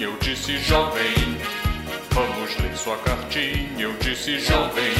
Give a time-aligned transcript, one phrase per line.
[0.00, 1.14] eu disse jovem.
[2.10, 4.94] Vamos ler sua cartinha, eu disse jovem.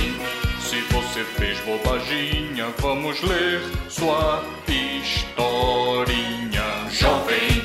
[0.60, 7.64] Se você fez bobaginha, vamos ler sua historinha, jovem.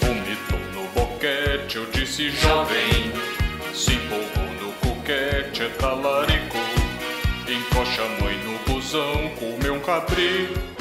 [0.00, 3.12] Vomitou no boquete, eu disse jovem.
[3.72, 6.58] Se empolgou no coquete, é talarico.
[7.48, 10.73] Encoxa a mãe no busão, comeu um cabrito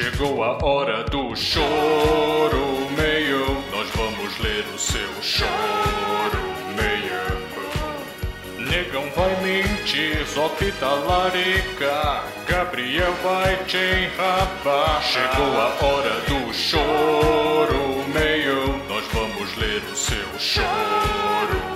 [0.00, 3.62] Chegou a hora do choro meio.
[3.70, 6.40] Nós vamos ler o seu choro
[6.74, 7.20] meio.
[8.66, 12.24] Negão vai mentir, só que talarica.
[12.48, 15.02] Gabriel vai te enrabar.
[15.02, 18.82] Chegou a hora do choro meio.
[18.88, 21.69] Nós vamos ler o seu choro.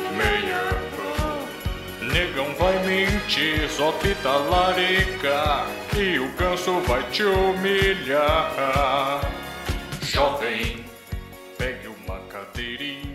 [2.35, 5.67] Negão vai mentir, só que talarica.
[5.97, 8.51] E o ganso vai te humilhar.
[10.03, 10.85] Jovem,
[11.57, 13.14] pegue uma cadeirinha.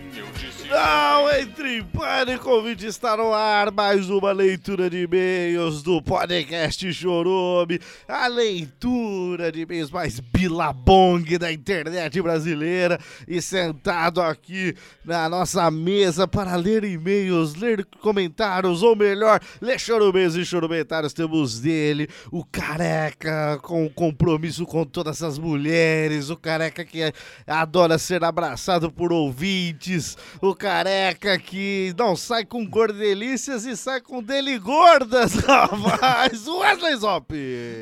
[0.70, 6.94] Não entre em pânico, ouvinte, está no ar mais uma leitura de e-mails do podcast
[6.94, 15.72] Chorume, a leitura de e-mails mais bilabong da internet brasileira e sentado aqui na nossa
[15.72, 22.46] mesa para ler e-mails, ler comentários, ou melhor, ler chorumeiros e chorumentários, temos dele, o
[22.46, 27.12] careca com compromisso com todas as mulheres, o careca que
[27.48, 34.22] adora ser abraçado por ouvintes, o careca que não sai com gordelícias e sai com
[34.22, 36.46] deligordas, rapaz.
[36.50, 37.34] Wesley Zop.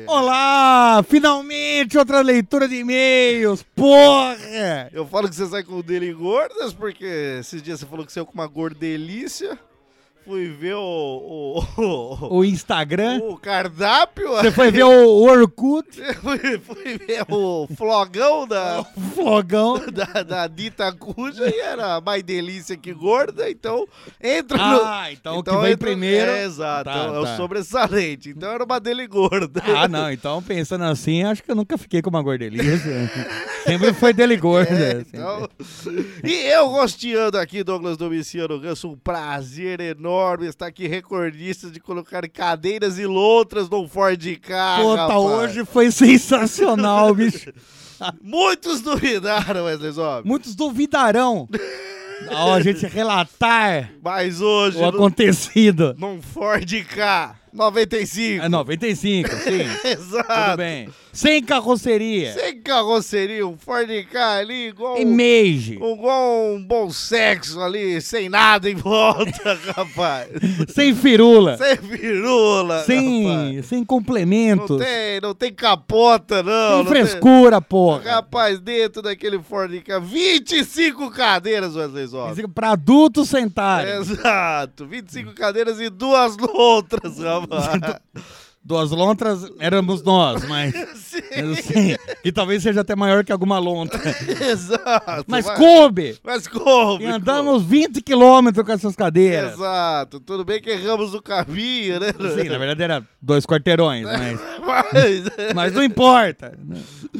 [0.06, 1.04] Olá!
[1.08, 3.64] Finalmente outra leitura de e-mails!
[3.74, 4.88] Porra!
[4.92, 8.34] Eu falo que você sai com deligordas porque esses dias você falou que saiu com
[8.34, 9.58] uma gordelícia.
[10.28, 13.18] Fui ver o, o, o, O Instagram.
[13.24, 14.28] o cardápio.
[14.32, 15.88] Você foi ver o Orkut,
[16.20, 19.80] fui, fui ver o flogão da, o Flogão.
[19.90, 23.88] da, da Dita Cuja e era mais delícia que gorda, então
[24.22, 24.82] entra no.
[24.84, 27.36] Ah, então o que vem primeiro- É, exato, Tá, é o tá.
[27.38, 28.28] sobressalente.
[28.28, 29.62] Então era uma dele gorda.
[29.64, 30.12] Ah, não.
[30.12, 33.10] Então, pensando assim, acho que eu nunca fiquei com uma gordelícia.
[33.64, 34.74] Sempre foi dele gorda.
[34.74, 35.08] É, sempre.
[35.14, 35.48] então...
[36.22, 40.17] E eu rosteando aqui, Douglas Domiciano Ganso, um prazer enorme
[40.48, 44.76] estar aqui recordista de colocar cadeiras e lontras no Ford K.
[44.82, 45.18] Puta, rapaz.
[45.20, 47.52] hoje foi sensacional, bicho.
[48.22, 50.26] Muitos duvidaram, Wesley Zop.
[50.26, 51.48] Muitos duvidarão
[52.30, 55.94] ao a gente relatar Mas hoje, o acontecido.
[55.98, 58.44] num Ford K 95.
[58.44, 59.66] É 95, sim.
[59.88, 60.28] Exato.
[60.44, 60.88] Tudo bem.
[61.12, 62.32] Sem carroceria.
[62.32, 65.74] Sem carroceria, um Ford K ali, igual, Em Mage.
[65.74, 70.28] igual um bom sexo ali, sem nada em volta, rapaz.
[70.72, 71.56] Sem firula.
[71.56, 72.86] Sem firula, rapaz.
[72.86, 74.78] Sem, sem Não complementos.
[74.80, 76.68] tem, não tem capota, não.
[76.68, 77.68] Sem não frescura, Tem...
[77.68, 78.02] porra.
[78.04, 82.48] Rapaz, dentro daquele Ford K, 25 cadeiras, Wesley Zop.
[82.54, 83.92] Pra adultos sentarem.
[83.94, 87.47] Exato, 25 cadeiras e duas lontras, rapaz.
[87.50, 88.00] 啊 哈
[88.68, 90.74] Duas lontras éramos nós, mas.
[91.08, 93.98] Sim, Sim, que talvez seja até maior que alguma lontra.
[94.46, 95.24] exato.
[95.26, 96.18] Mas vai- coube!
[96.22, 97.00] Mas como?
[97.02, 99.54] E andamos 20 quilômetros com essas cadeiras.
[99.54, 102.08] Exato, tudo bem que erramos o caminho, né?
[102.12, 104.38] Sim, na verdade era dois quarteirões, mas,
[104.92, 106.52] Mas, mas não importa.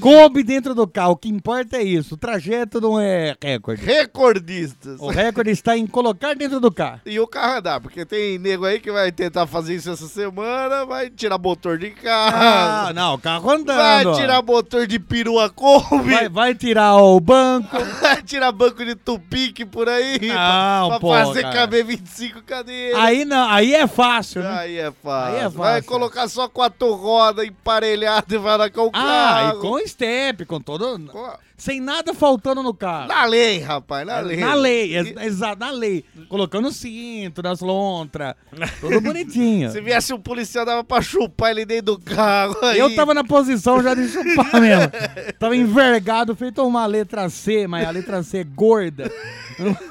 [0.00, 2.14] Coube dentro do carro, o que importa é isso.
[2.14, 3.82] O trajeto não é recorde.
[3.84, 5.00] recordistas.
[5.00, 7.00] O recorde está em colocar dentro do carro.
[7.06, 10.84] E o carro andar, porque tem nego aí que vai tentar fazer isso essa semana,
[10.84, 13.76] vai tirar motor de Ah, carro, não, o carro andando.
[14.12, 17.68] vai tirar motor de perua Kombi, vai, vai tirar o banco.
[18.00, 21.54] vai tirar banco de tupique por aí, Não, pra, pô, pra fazer cara.
[21.54, 22.98] caber 25 cadeiras.
[23.00, 24.58] Aí não, aí é fácil, né?
[24.58, 25.34] Aí é fácil.
[25.36, 25.84] Aí é Vai fácil.
[25.90, 29.58] colocar só quatro rodas emparelhadas e vai lá com o Ah, carro.
[29.58, 30.98] e com step, com todo.
[31.06, 33.08] Com- Sem nada faltando no carro.
[33.08, 34.36] Na lei, rapaz, na lei.
[34.36, 36.04] Na lei, ex- exato, na lei.
[36.28, 38.34] Colocando o cinto nas lontras,
[38.80, 39.68] tudo bonitinho.
[39.72, 42.56] Se viesse um policial, dava pra chupar ele dentro do carro.
[42.62, 42.78] Aí.
[42.78, 44.90] Eu tava na posição já de chupar mesmo.
[45.36, 49.10] Tava envergado, feito uma letra C, mas a letra C é gorda.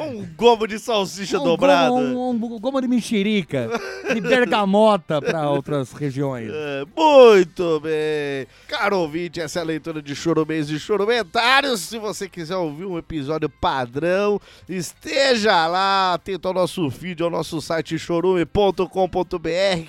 [0.00, 1.88] Um gomo de salsicha um dobrada.
[1.90, 3.70] Gomo, um, um gomo de mexerica,
[4.12, 6.50] de bergamota pra outras regiões.
[6.52, 8.48] É, muito bem.
[8.66, 11.80] Caro ouvinte, essa é a leitura de Choromês e Chorumentários.
[11.82, 17.60] Se você quiser ouvir um episódio padrão, esteja lá, atento ao nosso feed, ao nosso
[17.60, 18.86] site chorume.com.br,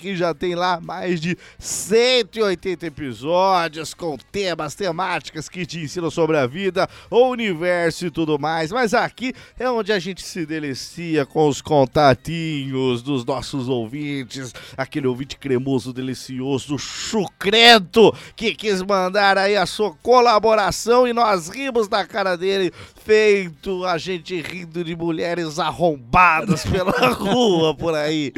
[0.02, 6.38] que já tem lá mais de 180 episódios com temas, temáticas que te ensinam sobre
[6.38, 8.70] a vida, o universo e tudo mais.
[8.74, 15.08] Mas aqui é onde a gente se delicia com os contatinhos dos nossos ouvintes, aquele
[15.08, 22.06] ouvinte cremoso, delicioso, chucrento, que quis mandar aí a sua colaboração e nós rimos da
[22.06, 22.72] cara dele,
[23.04, 28.32] feito a gente rindo de mulheres arrombadas pela rua por aí.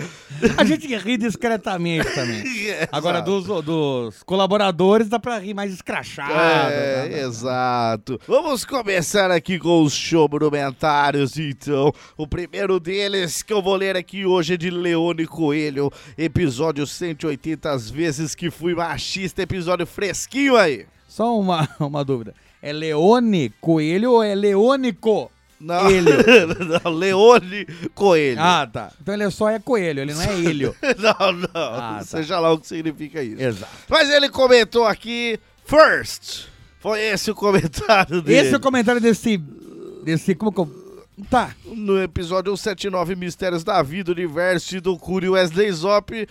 [0.58, 2.44] A gente ri discretamente também.
[2.92, 6.34] Agora, dos, dos colaboradores, dá pra rir mais escrachado.
[6.34, 7.20] É, né?
[7.22, 8.20] exato.
[8.28, 11.94] Vamos começar aqui com os showrumentários, então.
[12.18, 17.70] O primeiro deles que eu vou ler aqui hoje é de Leone Coelho, episódio 180
[17.70, 20.88] as vezes que fui machista, episódio fresquinho aí.
[21.08, 22.34] Só uma, uma dúvida.
[22.62, 25.32] É Leone Coelho ou é Leônico?
[25.60, 25.84] Não,
[26.86, 28.40] não, Leone Coelho.
[28.42, 28.92] Ah, tá.
[29.02, 30.76] Então ele só é coelho, ele não é ilho.
[30.98, 32.06] não, não, Ah, tá.
[32.06, 33.42] seja lá o que significa isso.
[33.42, 33.72] Exato.
[33.90, 36.46] Mas ele comentou aqui, first.
[36.80, 38.40] Foi esse o comentário dele.
[38.40, 39.36] Esse é o comentário desse.
[40.04, 40.34] Desse.
[40.34, 40.90] Como que eu.
[41.30, 41.54] Tá.
[41.66, 46.26] No episódio 179 Mistérios da Vida, Universo e do Cúrio Wesley Zop,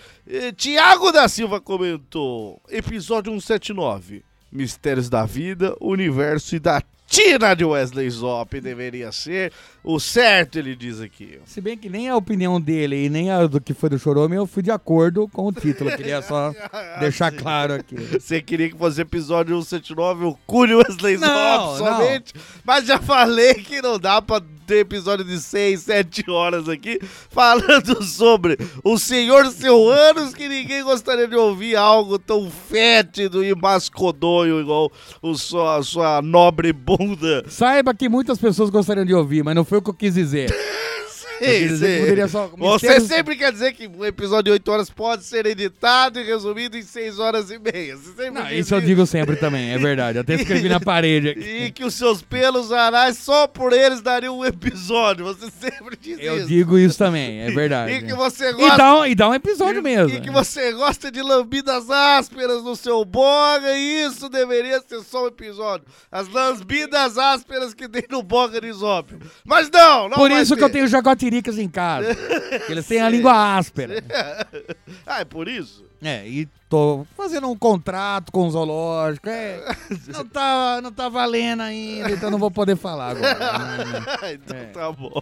[0.57, 2.59] Tiago da Silva comentou.
[2.67, 9.51] Episódio 179 Mistérios da Vida, Universo e da Tina de Wesley Zop deveria ser
[9.83, 11.39] o certo, ele diz aqui.
[11.43, 14.35] Se bem que nem a opinião dele e nem a do que foi do Chorome,
[14.35, 15.89] eu fui de acordo com o título.
[15.97, 16.53] Queria só
[16.99, 17.95] deixar claro aqui.
[17.95, 23.55] Você queria que fosse episódio 179 o Cúrio Wesley Não, Zop somente, mas já falei
[23.55, 26.99] que não dá pra ter episódio de 6, 7 horas aqui
[27.31, 33.55] falando sobre o senhor seu anos que ninguém gostaria de ouvir algo tão fétido e
[33.55, 34.91] mascodonho igual
[35.23, 37.43] o sua, a sua nobre bunda.
[37.47, 40.55] Saiba que muitas pessoas gostariam de ouvir, mas não foi o que eu quis dizer.
[41.39, 45.23] que poderia só- Você mistérios- sempre quer dizer que um episódio de 8 horas pode
[45.23, 47.97] ser editado e resumido em 6 horas e meia.
[48.31, 50.19] Não, isso eu digo sempre também, é verdade.
[50.19, 51.41] Até escrevi na parede aqui.
[51.65, 55.25] E que os seus pelos anais só por eles dariam um episódio.
[55.25, 56.47] Você sempre diz Eu isso.
[56.47, 57.91] digo isso também, é verdade.
[57.93, 58.77] E que você E gosta.
[58.77, 60.17] dá, um, e dá um episódio e- mesmo.
[60.17, 65.23] E que você gosta de lambidas ásperas no seu boga, e isso deveria ser só
[65.23, 65.85] um episódio.
[66.11, 69.19] As lambidas ásperas que tem no boga de Zópio.
[69.45, 70.65] Mas não, não Por isso que ter.
[70.65, 70.87] eu tenho
[71.29, 72.09] jaguatiricas em casa.
[72.67, 74.03] eles têm a língua áspera.
[75.05, 75.87] ah, é por isso?
[76.01, 79.27] É, e tô fazendo um contrato com o zoológico.
[79.27, 79.59] É,
[80.07, 84.31] não, tá, não tá valendo ainda, então não vou poder falar agora.
[84.33, 85.21] então É, tá bom.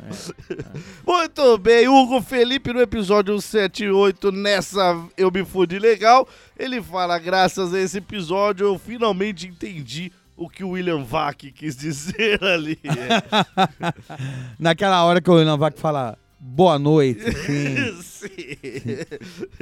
[1.05, 6.27] Muito bem, Hugo Felipe no episódio 178, nessa Eu Me Fudi Legal,
[6.57, 11.75] ele fala, graças a esse episódio eu finalmente entendi o que o William Vac quis
[11.75, 12.79] dizer ali.
[14.59, 18.01] Naquela hora que o Navac fala boa noite, sim.
[18.17, 18.27] Sim.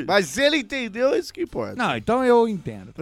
[0.07, 1.75] Mas ele entendeu, é isso que importa.
[1.75, 2.93] Não, então eu entendo.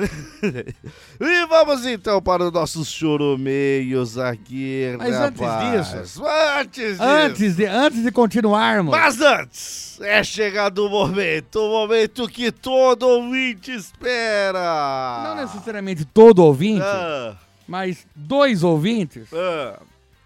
[1.21, 5.87] E vamos então para os nossos choromeios aqui, Mas antes rapaz.
[5.91, 7.03] disso- Antes disso.
[7.03, 13.03] Antes de, antes de continuarmos, Mas antes, é chegado o momento, o momento que todo
[13.07, 15.21] ouvinte espera.
[15.23, 17.35] não necessariamente todo ouvinte, Ah,
[17.67, 19.79] mas dois ouvintes ah.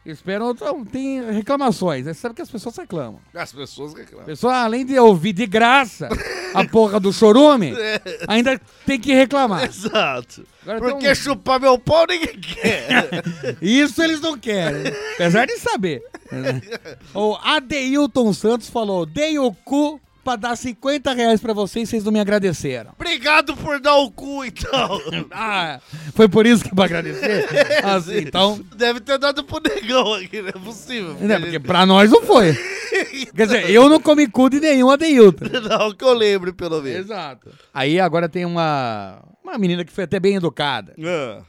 [0.05, 0.51] esperam.
[0.51, 2.05] Então, tem reclamações.
[2.05, 3.19] Você sabe que as pessoas reclamam.
[3.33, 4.25] As pessoas A reclamam.
[4.25, 6.09] pessoa, além de ouvir de graça
[6.53, 7.73] a porra do chorume,
[8.27, 9.65] ainda tem que reclamar.
[9.65, 10.45] Exato.
[10.63, 13.09] Agora Porque um- chupar meu pau ninguém quer.
[13.61, 16.01] Isso eles não querem, apesar de saber.
[16.31, 16.61] né?
[17.13, 22.11] O Adeilton Santos falou: dei o cu pra dar 50 reais pra vocês, vocês não
[22.11, 22.91] me agradeceram.
[22.99, 24.99] Obrigado por dar o cu, então.
[25.31, 25.79] Ah,
[26.13, 27.45] foi por isso que pra agradecer?
[27.85, 28.59] Assim, então.
[28.75, 31.13] Deve ter dado pro negão aqui, não é possível.
[31.13, 32.53] Né, porque pra nós não foi.
[33.33, 35.45] Quer dizer, eu não comi cu de nenhum Adeilton.
[35.69, 37.05] Não, que eu lembre, pelo menos.
[37.05, 37.49] Exato.
[37.73, 40.93] Aí agora tem uma, uma menina que foi até bem educada.
[40.99, 41.41] Ah,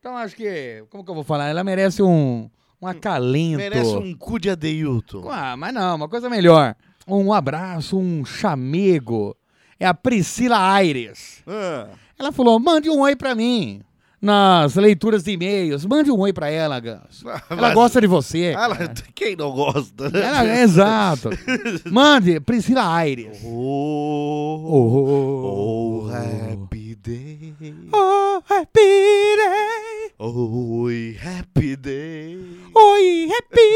[0.00, 1.48] Então acho que, como que eu vou falar?
[1.48, 2.50] Ela merece um,
[2.82, 3.56] um acalento.
[3.56, 5.30] merece um cu de Adeilton.
[5.30, 6.74] Ah, mas não, uma coisa melhor.
[7.08, 9.34] Um abraço, um chamego.
[9.80, 11.42] É a Priscila Aires.
[11.46, 11.88] Ah,
[12.18, 13.80] Ela falou: mande um oi pra mim.
[14.20, 15.84] Nas leituras de e-mails.
[15.86, 17.22] Mande um oi pra ela, Gus.
[17.24, 18.46] Ela Mas- gosta de você.
[18.46, 18.76] ela-
[19.14, 20.20] quem não gosta, né?
[20.20, 21.30] Ela, é exato.
[21.88, 23.38] Mande, Priscila Aires.
[23.44, 27.54] Oh, Oh, oh, happy day.
[27.92, 30.12] oh, happy day.
[30.20, 32.36] Oi, happy day.
[32.74, 33.70] Oi, happy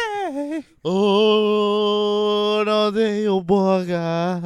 [0.00, 0.64] day.
[0.82, 4.40] Oh, não dei o boga.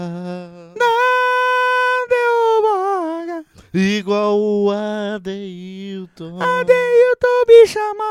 [0.79, 3.45] Não deu boga.
[3.73, 6.39] Igual o Adeilton.
[6.41, 7.45] Adeilton.
[7.47, 8.09] Me chamar.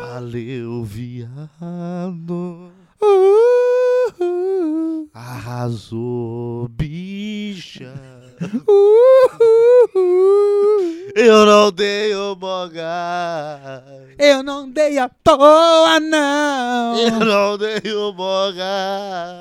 [0.00, 2.70] Valeu, viado.
[3.02, 8.19] Uh, uh, Arrasou, bicha.
[11.14, 13.84] Eu não dei o boga.
[14.18, 16.98] Eu não dei à toa, não.
[16.98, 18.62] Eu não dei o boga.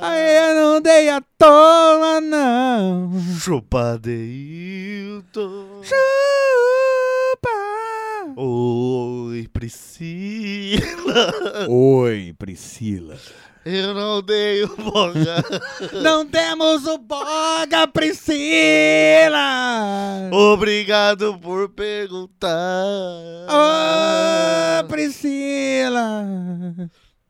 [0.03, 3.09] Eu não dei à toa, não.
[3.39, 5.81] Chupa, Adeilton.
[5.81, 5.99] Chupa.
[8.35, 11.33] Oi, Priscila.
[11.69, 13.15] Oi, Priscila.
[13.65, 15.43] Eu não dei o boga.
[16.01, 18.29] Não temos o boga, Priscila.
[20.31, 22.55] Obrigado por perguntar.
[23.49, 26.23] Ô, Priscila.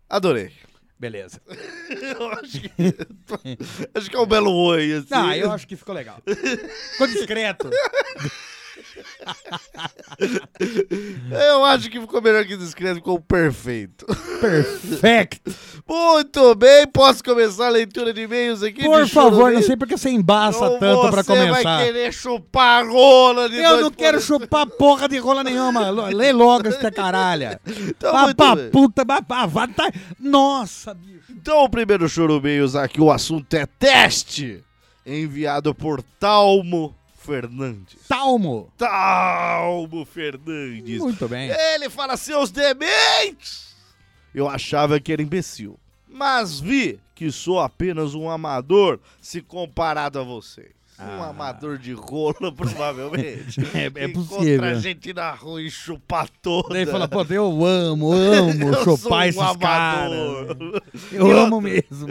[0.08, 0.52] Adorei.
[1.00, 1.42] Beleza.
[1.90, 2.72] Eu acho que,
[3.96, 5.08] acho que é um belo oi, assim.
[5.12, 6.18] Ah, eu acho que ficou legal.
[6.92, 7.70] Ficou discreto.
[11.50, 14.06] Eu acho que ficou melhor que discreto, ficou perfeito.
[14.40, 15.56] Perfeito.
[15.88, 18.84] Muito bem, posso começar a leitura de e-mails aqui?
[18.84, 21.64] Por favor, não sei porque você embaça tanto pra você começar.
[21.64, 25.90] vai querer chupar a rola de Eu não quero chupar porra de rola nenhuma.
[25.90, 27.60] Lê logo essa caralha.
[27.90, 28.70] Então, bem.
[28.70, 29.92] puta, vá tá...
[30.20, 31.32] Nossa, bicho.
[31.32, 34.64] Então, o primeiro chorumeios aqui, o assunto é teste,
[35.06, 38.08] enviado por Talmo Fernandes.
[38.08, 38.72] Talmo.
[38.78, 41.00] Talmo Fernandes.
[41.00, 41.52] Muito bem.
[41.52, 43.76] Ele fala, seus dementes!
[44.34, 50.24] Eu achava que era imbecil, mas vi que sou apenas um amador se comparado a
[50.24, 50.79] vocês.
[51.02, 51.30] Um Ah.
[51.30, 53.60] amador de rola, provavelmente.
[53.74, 54.56] É- é possível.
[54.56, 56.74] Encontra a gente na rua e chupa toda.
[56.74, 60.12] Daí fala, pô, eu amo, amo Eu chupar um esses caras.
[60.14, 60.82] amador.
[61.12, 62.08] Eu E amo outra- mesmo.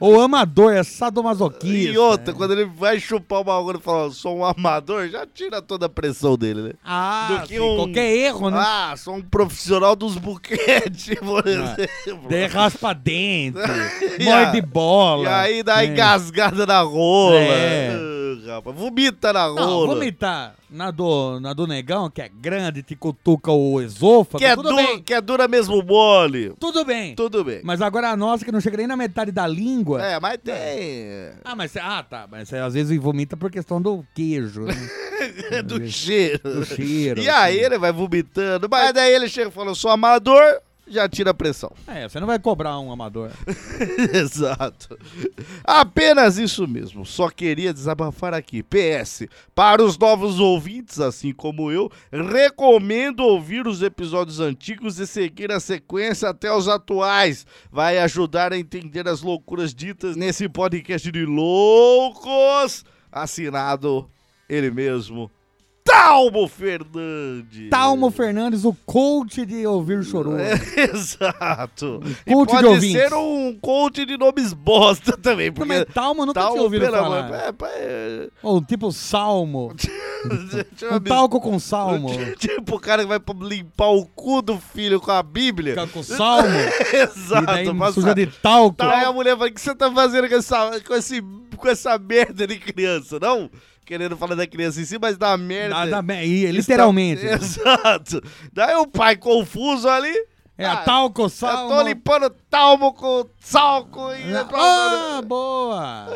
[0.00, 1.92] O amador é sadomasoquista.
[1.92, 5.60] E outra, quando ele vai chupar uma agulha e fala, sou um amador, já tira
[5.60, 6.72] toda a pressão dele, né?
[6.84, 8.58] Ah, do que sim, um- qualquer erro, né?
[8.60, 11.50] Ah, sou um profissional dos buquetes, por Ah.
[11.78, 12.28] exemplo.
[12.28, 13.58] Daí raspa dente,
[14.20, 15.24] E morde bola.
[15.24, 15.86] E aí dá né?
[15.86, 17.34] engasgada na rola.
[17.36, 18.03] É.
[18.46, 19.94] Rapaz, vomita na Não, rola.
[19.94, 24.54] vomitar na do, na do negão, que é grande, te cutuca o esôfago, que, é
[24.56, 25.02] tudo bem.
[25.02, 26.52] que é dura mesmo mole.
[26.58, 27.14] Tudo bem.
[27.14, 27.60] Tudo bem.
[27.62, 30.04] Mas agora a nossa, que não chega nem na metade da língua.
[30.04, 31.32] É, mas tem.
[31.44, 32.26] Ah, mas ah, tá.
[32.30, 34.74] Mas às vezes vomita por questão do queijo, né?
[35.64, 36.38] Do cheiro.
[36.42, 37.20] do cheiro.
[37.20, 37.64] E aí assim.
[37.64, 38.68] ele vai vomitando.
[38.68, 41.72] Mas daí ele chega e fala, eu sou amador, já tira a pressão.
[41.86, 43.30] É, você não vai cobrar um amador.
[44.12, 44.98] Exato.
[45.64, 47.04] Apenas isso mesmo.
[47.06, 48.62] Só queria desabafar aqui.
[48.62, 49.26] PS.
[49.54, 55.60] Para os novos ouvintes, assim como eu, recomendo ouvir os episódios antigos e seguir a
[55.60, 57.46] sequência até os atuais.
[57.70, 62.84] Vai ajudar a entender as loucuras ditas nesse podcast de loucos.
[63.10, 64.10] Assinado
[64.48, 65.30] ele mesmo.
[65.86, 67.68] Talmo Fernandes.
[67.68, 70.38] Talmo Fernandes, o coach de ouvir chorou.
[70.38, 70.54] É,
[70.90, 72.00] exato.
[72.26, 72.92] E Coach de pode ouvintes.
[73.02, 76.86] ser um coach de nomes bosta também, Não, porque mas Talmo nunca Talmo, tinha ouvido
[76.90, 77.30] falar.
[77.34, 79.74] é, pá, é- Ou tipo salmo.
[80.90, 82.08] Um talco com salmo.
[82.40, 85.76] Tipo o cara que vai limpar o cu do filho com a Bíblia.
[85.92, 86.48] Com salmo.
[86.48, 87.44] e Exato.
[87.44, 88.82] daí passa- suja de talco.
[88.82, 91.22] Aí a mulher fala, o que você tá fazendo com essa, com, esse,
[91.58, 93.20] com essa merda de criança?
[93.20, 93.50] Não
[93.84, 95.74] querendo falar da criança em si, mas da merda.
[95.74, 97.24] Da- da me- e, literalmente.
[97.24, 98.22] Está- Exato.
[98.52, 100.14] Daí o pai confuso ali.
[100.56, 101.68] É, ah, talco, Eu salmo.
[101.74, 104.36] tô limpando talmo com talco e...
[104.52, 106.06] Ah, boa!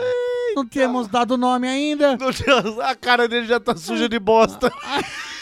[0.54, 2.16] Não temos dado nome ainda.
[2.16, 4.70] Deus, a cara dele já tá suja de bosta.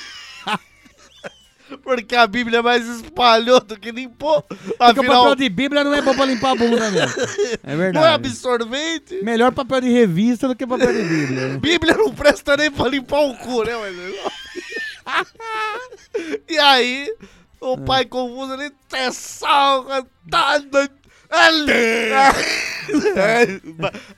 [1.82, 4.42] Porque a Bíblia mais espalhou do que limpou.
[4.42, 7.22] Porque o Afinal, papel de Bíblia não é bom pra limpar a bunda mesmo.
[7.62, 7.94] É verdade.
[7.94, 9.22] não é absorvente.
[9.22, 11.58] Melhor papel de revista do que papel de Bíblia.
[11.58, 13.72] Bíblia não presta nem pra limpar o cu, né?
[16.48, 17.14] E aí,
[17.60, 20.60] o pai confuso ali, é salga, tá...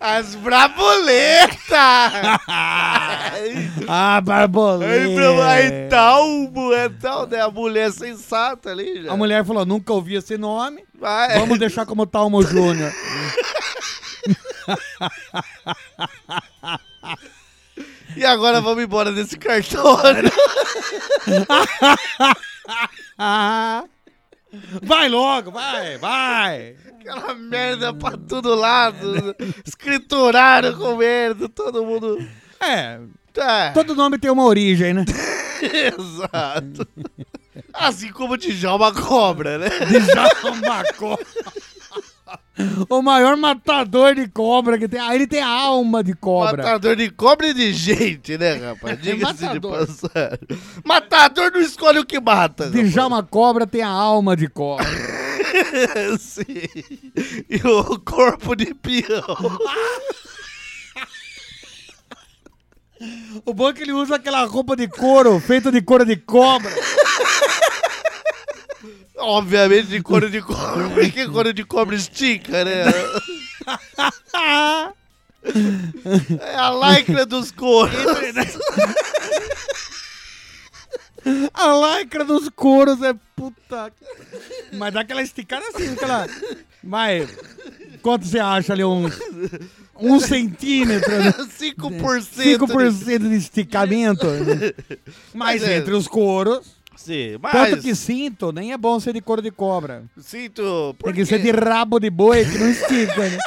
[0.00, 1.69] As braboletas!
[3.88, 5.47] ah, barboleta.
[5.47, 7.41] Aí, talmo, é tal, né?
[7.41, 9.12] A mulher sensata ali já.
[9.12, 10.85] A mulher falou, nunca ouvi esse nome.
[10.99, 11.38] Vai.
[11.38, 12.93] Vamos deixar como Talmo Júnior.
[18.17, 20.31] E agora vamos embora desse cartório.
[24.83, 26.76] Vai logo, vai, vai.
[27.00, 29.35] Aquela merda pra todo lado.
[29.67, 32.19] Escrituraram com merda, todo mundo.
[32.61, 32.99] É,
[33.33, 33.71] Tá.
[33.73, 35.05] todo nome tem uma origem, né?
[35.62, 36.88] Exato.
[37.73, 39.69] Assim como Djalma Cobra, né?
[39.69, 41.26] Djalma Cobra.
[42.88, 45.00] O maior matador de cobra que tem.
[45.00, 46.62] Ah, ele tem a alma de cobra.
[46.62, 48.99] Matador de cobra e de gente, né, rapaz?
[49.03, 50.38] Diga-se de passagem.
[50.85, 52.71] Matador não escolhe o que mata.
[52.71, 54.87] Djalma Cobra tem a alma de cobra.
[56.19, 56.45] Sim.
[57.49, 59.59] E o corpo de peão.
[63.45, 66.71] O bom é que ele usa aquela roupa de couro, feita de couro de cobra.
[69.19, 72.85] Obviamente de couro de cobra, porque couro de cobra estica, né?
[76.41, 77.95] É a lycra dos couros.
[81.53, 83.93] A lycra dos couros é puta.
[84.73, 86.27] Mas dá aquela esticada assim, aquela.
[86.83, 87.29] Mas.
[88.03, 88.85] Quanto você acha ali?
[88.85, 89.19] Uns.
[90.01, 91.33] Um centímetro, né?
[91.33, 92.29] 5%.
[92.37, 94.27] 5% de esticamento.
[94.27, 94.73] né?
[95.35, 96.78] Mas Mas é- entre os couros.
[96.99, 100.02] Sim, Tanto mas que cinto, nem é bom ser de couro de cobra.
[100.21, 100.95] sinto...
[101.05, 103.38] Tem que ser de rabo de boi que não estica, né?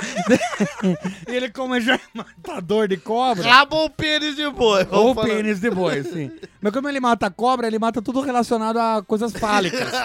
[1.27, 3.43] Ele, como já é matador de cobra.
[3.43, 4.87] Rabo ou pênis de boi.
[4.89, 5.27] Ou falar.
[5.27, 6.31] pênis de boi, sim.
[6.61, 9.91] Mas como ele mata cobra, ele mata tudo relacionado a coisas fálicas.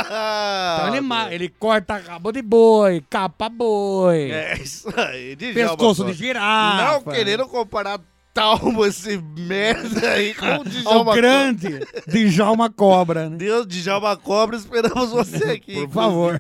[0.77, 5.37] Então ele, ma- ele corta rabo de boi, capa boi, É isso aí.
[5.37, 6.83] Djalma pescoço de girafa.
[6.83, 8.01] Não querendo comparar
[8.37, 11.17] Talmo, esse merda aí, com o Djalma Cobra.
[11.17, 13.37] grande Djalma Cobra, né?
[13.39, 15.73] Deus, Djalma Cobra, esperamos você aqui.
[15.73, 16.39] Por favor.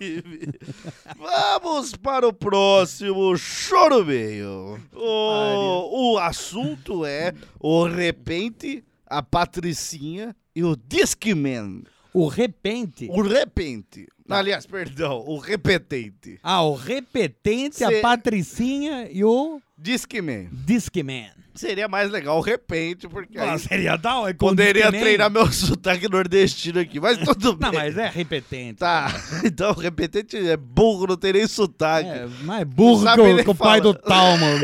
[1.16, 4.78] Vamos para o próximo Choro Meio.
[4.92, 11.82] O, o assunto é o Repente, a Patricinha e o Discman.
[12.12, 13.08] O repente.
[13.10, 14.06] O Repente.
[14.28, 16.38] Aliás, perdão, o Repetente.
[16.42, 20.48] Ah, o repetente, Cê- a patricinha e o Discman.
[20.52, 21.30] Discman.
[21.54, 24.34] Seria mais legal o Repente, porque Ah, seria da hora.
[24.34, 25.00] poderia Discman.
[25.00, 27.70] treinar meu sotaque nordestino aqui, mas tudo bem.
[27.70, 28.78] Não, mas é repetente.
[28.78, 29.06] Tá,
[29.44, 32.08] então o repetente é burro, não tem nem sotaque.
[32.10, 34.46] É, mais burro sabe que que o pai do Talma.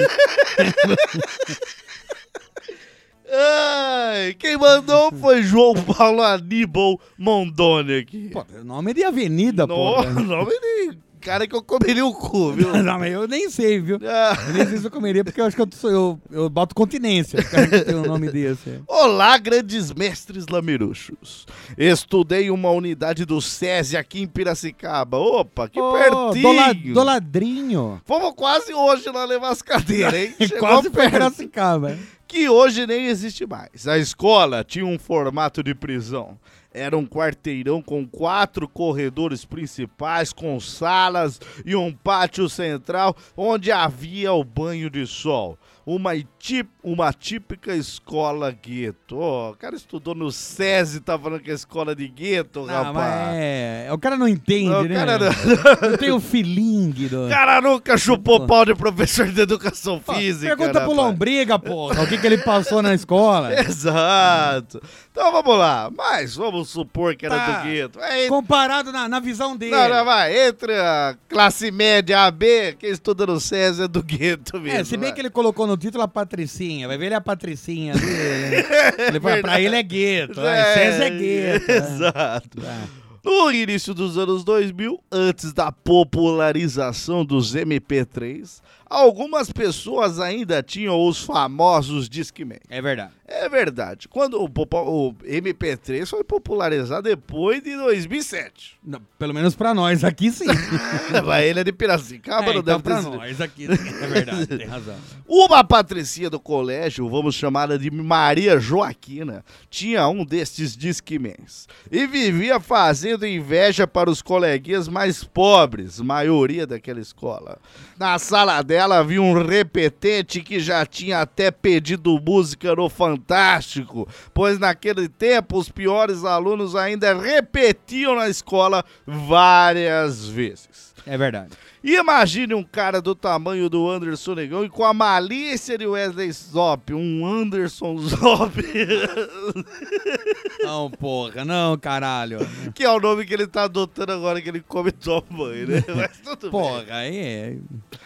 [3.34, 8.28] Ai, quem mandou foi João Paulo Aníbal Mondoni aqui.
[8.30, 10.02] Pô, nome de avenida, pô.
[10.02, 12.72] no, nome de cara que eu comeria o cu, viu?
[12.82, 13.98] Não, mas eu nem sei, viu?
[14.04, 16.50] Ah, Eu nem sei se eu comeria, porque eu acho que eu, sou, eu, eu
[16.50, 17.38] boto continência.
[17.40, 18.82] O cara que tem um nome desse.
[18.88, 21.46] Olá, grandes mestres lamiruxos.
[21.78, 25.16] Estudei uma unidade do SESI aqui em Piracicaba.
[25.16, 26.42] Opa, que Ô, pertinho.
[26.42, 28.02] do, la- do ladrinho.
[28.04, 30.34] Fomos quase hoje lá levar as cadeiras, hein?
[30.40, 31.12] Chegou Quase perto.
[31.12, 31.96] Piracicaba.
[32.32, 33.86] Que hoje nem existe mais.
[33.86, 36.38] A escola tinha um formato de prisão.
[36.72, 44.32] Era um quarteirão com quatro corredores principais, com salas e um pátio central onde havia
[44.32, 45.58] o banho de sol.
[45.84, 49.18] Uma, tí- uma típica escola gueto.
[49.18, 52.94] Ó, o cara estudou no SESI, tá falando que é escola de gueto, Não, rapaz.
[52.94, 54.94] mas é, o cara não entende, O né?
[54.94, 57.26] cara não- Não tem o feeling do...
[57.26, 60.56] O cara nunca chupou pau de professor de educação física.
[60.56, 60.96] Pergunta pro rapaz.
[61.08, 63.52] Lombriga, porra, o que, que ele passou na escola.
[63.60, 64.80] Exato.
[65.12, 65.90] Então vamos lá.
[65.94, 67.58] Mas vamos supor que era Tá.
[67.60, 68.00] do gueto.
[68.00, 69.70] É, Comparado na, na visão dele.
[69.72, 70.48] não, não, vai.
[70.48, 74.78] Entre a classe média AB, quem estuda no César é do gueto mesmo.
[74.80, 75.12] É, se bem vai.
[75.12, 78.06] que ele colocou no título a Patricinha, vai ver ele é a Patricinha ali.
[78.06, 78.64] né?
[79.08, 81.66] Ele pra ele é gueto, vai, César é gueto.
[81.68, 81.76] né?
[81.76, 82.60] Exato.
[82.60, 82.78] Tá.
[83.24, 88.60] No início dos anos 2000, antes da popularização dos MP3,
[88.92, 92.58] algumas pessoas ainda tinham os famosos Discman.
[92.68, 93.12] É verdade.
[93.26, 94.08] É verdade.
[94.08, 98.78] Quando o, o MP3 foi popularizado depois de 2007.
[98.84, 100.44] Não, pelo menos pra nós aqui sim.
[101.24, 103.16] Mas ele é de Piracicaba, é, não então deve ter pra sido.
[103.16, 104.02] nós aqui sim.
[104.02, 104.96] É verdade, tem razão.
[105.26, 112.60] Uma patricinha do colégio, vamos chamá-la de Maria Joaquina, tinha um destes disquimens e vivia
[112.60, 117.58] fazendo inveja para os coleguinhas mais pobres, maioria daquela escola.
[117.98, 124.58] Na sala dela havia um repetente que já tinha até pedido música no Fantástico, pois
[124.58, 130.91] naquele tempo os piores alunos ainda repetiam na escola várias vezes.
[131.06, 131.50] É verdade.
[131.82, 136.94] Imagine um cara do tamanho do Anderson Negão e com a malícia de Wesley Zop,
[136.94, 138.54] um Anderson Zop,
[140.62, 142.38] Não, porra, não, caralho.
[142.72, 145.68] que é o nome que ele tá adotando agora que ele come e toma banho,
[145.68, 145.84] né?
[145.96, 146.50] Mas tudo bem.
[146.50, 147.56] Porra, aí é...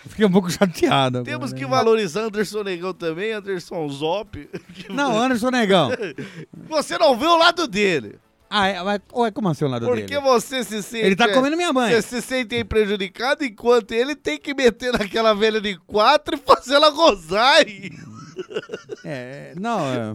[0.09, 1.23] Fiquei um pouco chateado.
[1.23, 1.71] Temos agora, que né?
[1.71, 4.49] valorizar Anderson Negão também, Anderson Zop.
[4.89, 5.91] Não, Anderson Negão.
[6.69, 8.19] Você não viu o lado dele.
[8.49, 10.21] Ah, é, mas, ué, como assim o lado Porque dele?
[10.21, 11.05] você se sente.
[11.05, 11.93] Ele tá comendo minha mãe.
[11.93, 16.75] Você se sente prejudicado enquanto ele tem que meter naquela velha de quatro e fazer
[16.75, 17.65] ela gozar.
[19.05, 20.13] É, não, é,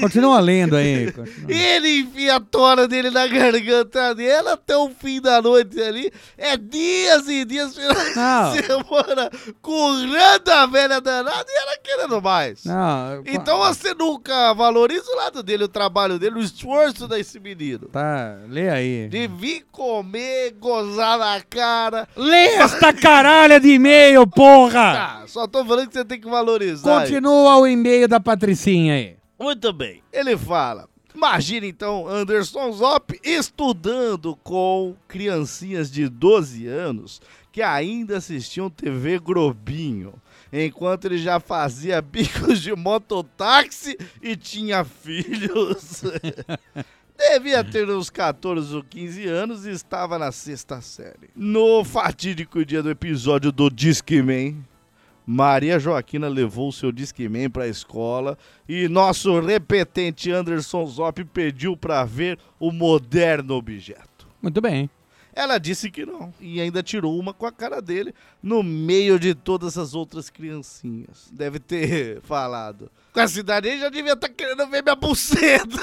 [0.00, 1.10] continua lendo aí.
[1.12, 1.50] continua.
[1.52, 6.12] Ele enfia a tora dele na garganta dela até o fim da noite ali.
[6.36, 8.52] É dias e dias finais Não.
[8.52, 9.30] de semana
[9.60, 12.64] currando a velha danada e ela querendo mais.
[12.64, 17.88] Não, Então você nunca valoriza o lado dele, o trabalho dele, o esforço desse menino.
[17.88, 19.08] Tá, lê aí.
[19.08, 22.08] De vir comer, gozar na cara.
[22.16, 24.72] Lê esta caralha de e-mail, porra!
[24.92, 27.00] Tá, só tô falando que você tem que valorizar.
[27.00, 29.16] Continua o e-mail da Patricinha aí.
[29.38, 30.02] Muito bem.
[30.12, 30.88] Ele fala.
[31.14, 37.20] Imagina então Anderson Zop estudando com criancinhas de 12 anos
[37.52, 40.14] que ainda assistiam TV Globinho,
[40.50, 46.02] enquanto ele já fazia bicos de mototáxi e tinha filhos.
[47.14, 51.30] Devia ter uns 14 ou 15 anos e estava na sexta série.
[51.36, 54.56] No fatídico dia do episódio do Disque Man,
[55.26, 58.36] Maria Joaquina levou seu Discman para a escola
[58.68, 64.26] e nosso repetente Anderson Zop pediu para ver o moderno objeto.
[64.40, 64.90] Muito bem.
[65.34, 69.34] Ela disse que não e ainda tirou uma com a cara dele no meio de
[69.34, 71.30] todas as outras criancinhas.
[71.32, 72.90] Deve ter falado.
[73.12, 75.76] Com a cidade aí já devia estar querendo ver minha buceta.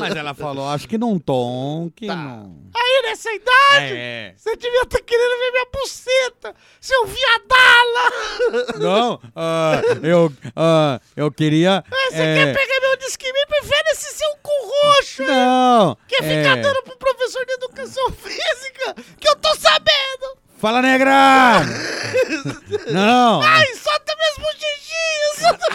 [0.00, 2.16] Mas ela falou, acho que num tom que Tá.
[2.16, 2.56] não.
[2.74, 4.34] Aí nessa idade, É.
[4.36, 8.78] você devia estar querendo ver minha buceta, seu viadala.
[8.80, 11.84] Não, ah, eu, ah, eu queria.
[12.10, 13.46] Você é, quer pegar meu Discman?
[13.48, 15.28] Prefere esse seu cu roxo aí.
[15.28, 15.96] Não!
[16.08, 18.96] Quer ficar é, dando pro professor de educação física?
[19.20, 20.36] Que eu tô sabendo!
[20.58, 21.60] Fala, negra!
[22.90, 23.40] Não!
[23.42, 25.38] Ai, solta minhas bochechinhas!
[25.38, 25.66] Solta...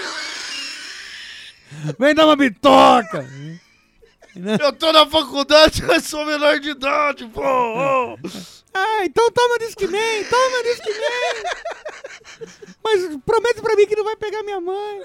[1.99, 3.27] Vem dar uma bitoca!
[4.59, 7.41] Eu tô na faculdade, mas sou menor de idade, pô!
[8.73, 11.43] Ah, então toma Discman, toma Discman!
[12.83, 15.01] Mas promete pra mim que não vai pegar minha mãe.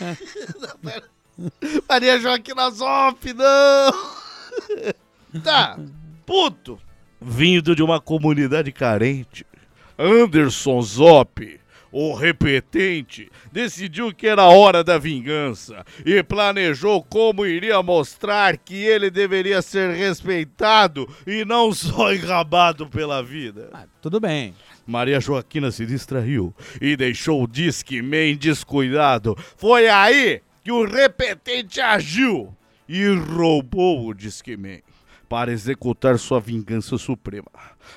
[1.88, 3.92] Maria Joaquina Zop, não!
[5.42, 5.78] Tá,
[6.26, 6.78] puto.
[7.20, 9.46] Vindo de uma comunidade carente,
[9.98, 11.60] Anderson Zop,
[11.92, 19.10] o repetente, decidiu que era hora da vingança e planejou como iria mostrar que ele
[19.10, 23.68] deveria ser respeitado e não só enrabado pela vida.
[23.74, 24.54] Ah, tudo bem.
[24.86, 29.36] Maria Joaquina se distraiu e deixou o Disque Man descuidado.
[29.56, 32.56] Foi aí que o repetente agiu
[32.88, 34.80] e roubou o Disque Man
[35.28, 37.50] para executar sua vingança suprema.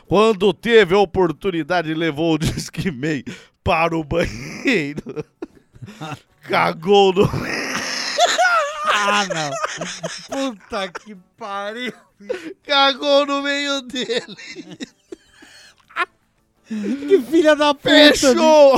[0.07, 3.23] Quando teve a oportunidade, levou o Disque Man
[3.65, 5.25] para o banheiro.
[6.43, 7.29] Cagou no.
[8.87, 9.51] Ah, não.
[10.29, 11.91] Puta que pariu.
[12.63, 14.77] Cagou no meio dele.
[16.67, 17.89] Que filha da puta.
[17.89, 18.75] Fechou!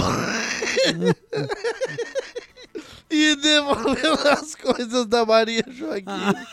[3.10, 6.48] e devolveu as coisas da Maria Joaquina.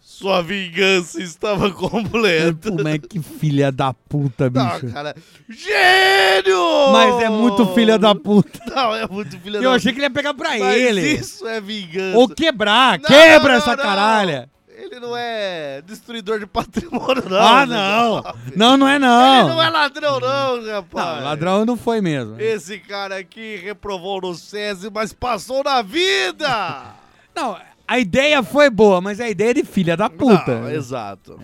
[0.00, 2.70] Sua vingança estava completa.
[2.70, 4.92] Como é que filha da puta, Não, bicho?
[4.92, 5.14] cara.
[5.48, 6.92] Gênio!
[6.92, 8.60] Mas é muito filha da puta.
[8.74, 11.00] Não, é muito filha da Eu achei que ele ia pegar pra Mas ele.
[11.00, 12.16] isso é vingança.
[12.18, 12.98] Ou quebrar.
[12.98, 13.82] Não, Quebra não, essa não.
[13.82, 14.48] caralha.
[14.74, 17.40] Ele não é destruidor de patrimônio, não.
[17.40, 17.76] ah, né?
[17.76, 18.22] não.
[18.56, 19.38] Não, não é não.
[19.40, 21.16] Ele não é ladrão, não, rapaz.
[21.18, 22.40] Não, ladrão não foi mesmo.
[22.40, 26.94] Esse cara aqui reprovou no SESI, mas passou na vida!
[27.34, 27.56] Não,
[27.92, 30.60] a ideia foi boa, mas a ideia é de filha da puta.
[30.60, 31.38] Não, exato.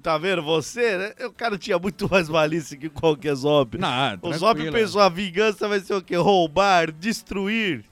[0.00, 1.26] Tá vendo você, né?
[1.26, 3.76] O cara tinha muito mais malícia que qualquer Zop.
[3.76, 6.14] Não, o Zop pensou a vingança vai ser o quê?
[6.14, 7.84] Roubar, destruir.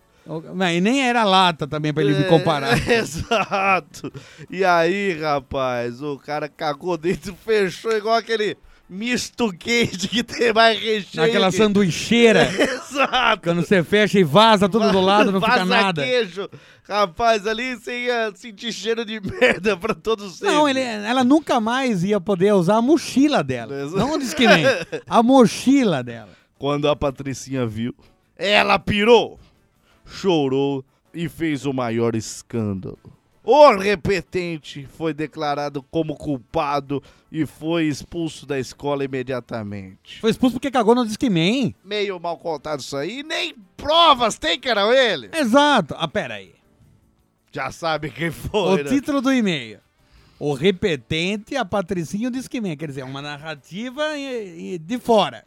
[0.73, 2.89] E nem era lata também pra ele me comparar.
[2.89, 4.13] É, exato.
[4.49, 8.57] E aí, rapaz, o cara cagou dentro, fechou igual aquele
[8.91, 11.25] misto quente que tem mais recheio.
[11.25, 13.43] Naquela que- sanduicheira, Exato.
[13.43, 16.03] quando você fecha e vaza tudo do lado, não fica nada.
[16.03, 16.49] queijo.
[16.89, 20.53] Rapaz, ali você ia sentir cheiro de merda pra todos sempre.
[20.55, 23.73] Não, ele, ela nunca mais ia poder usar a mochila dela.
[23.73, 23.97] Beleza.
[23.97, 24.65] Não o disque nem.
[25.09, 26.31] A mochila dela.
[26.59, 27.95] Quando a Patricinha viu,
[28.37, 29.39] ela pirou,
[30.05, 32.99] chorou e fez o maior escândalo.
[33.43, 40.21] O repetente foi declarado como culpado e foi expulso da escola imediatamente.
[40.21, 41.73] Foi expulso porque cagou no disque man.
[41.83, 45.31] Meio mal contado isso aí, nem provas tem que era ele.
[45.33, 45.95] Exato.
[45.99, 46.55] Ah, pera aí.
[47.51, 48.91] Já sabe quem O foi, né?
[48.91, 49.81] título do e-mail.
[50.39, 52.77] O repetente, a Patricinha e o disque man.
[52.77, 54.05] Quer dizer, uma narrativa
[54.81, 55.45] de fora.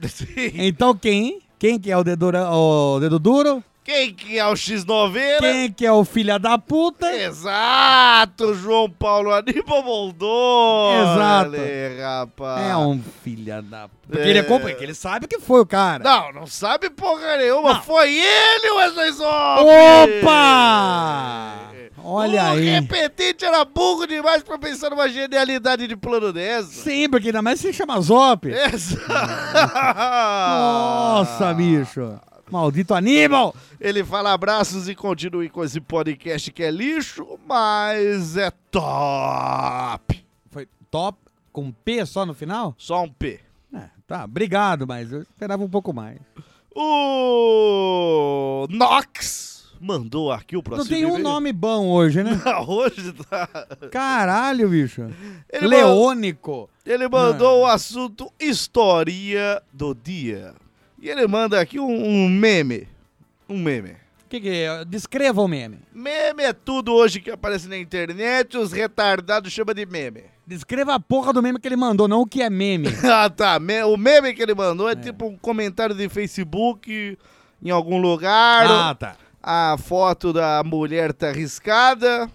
[0.08, 0.26] Sim.
[0.54, 1.40] Então quem?
[1.58, 3.62] Quem que é o dedo, o dedo duro?
[3.84, 5.40] Quem que é o X-Noveira?
[5.40, 7.12] Quem que é o filho da puta?
[7.12, 10.92] Exato, João Paulo Aníbal Moldon.
[11.02, 11.56] Exato.
[11.56, 12.70] Ale, rapaz.
[12.70, 14.02] É um filho da puta.
[14.08, 14.30] Porque É.
[14.30, 16.04] ele, é porque ele sabe que foi o cara.
[16.04, 17.74] Não, não sabe porra nenhuma.
[17.74, 17.82] Não.
[17.82, 19.62] Foi ele, Wesley Zop!
[20.22, 21.72] Opa!
[22.04, 22.64] Olha o aí.
[22.64, 26.68] repetente era burro demais pra pensar numa genialidade de plano dessa.
[26.68, 28.46] Sim, porque ainda mais se chama Zop.
[28.48, 29.02] Exato.
[30.48, 32.14] Nossa, bicho.
[32.50, 33.54] Maldito Aníbal.
[33.84, 40.24] Ele fala abraços e continue com esse podcast que é lixo, mas é top.
[40.52, 41.18] Foi top
[41.52, 42.76] com P só no final?
[42.78, 43.40] Só um P.
[43.74, 46.20] É, tá, obrigado, mas eu esperava um pouco mais.
[46.76, 51.24] O Nox mandou aqui o Não próximo tem um e-mail.
[51.24, 52.40] nome bom hoje, né?
[52.68, 53.48] Hoje tá.
[53.90, 55.10] Caralho, bicho.
[55.52, 56.70] Ele Leônico.
[56.86, 60.54] Ele mandou o assunto História do Dia.
[61.00, 62.86] E ele manda aqui um, um meme.
[63.52, 63.90] Um meme.
[64.24, 64.84] O que, que é?
[64.86, 65.80] Descreva o meme.
[65.92, 70.24] Meme é tudo hoje que aparece na internet, os retardados chamam de meme.
[70.46, 72.88] Descreva a porra do meme que ele mandou, não o que é meme.
[73.04, 73.58] ah, tá.
[73.60, 77.18] Me- O meme que ele mandou é, tipo um comentário de Facebook
[77.62, 78.66] em algum lugar.
[78.70, 79.16] ah, tá.
[79.42, 82.30] A foto da mulher tá arriscada,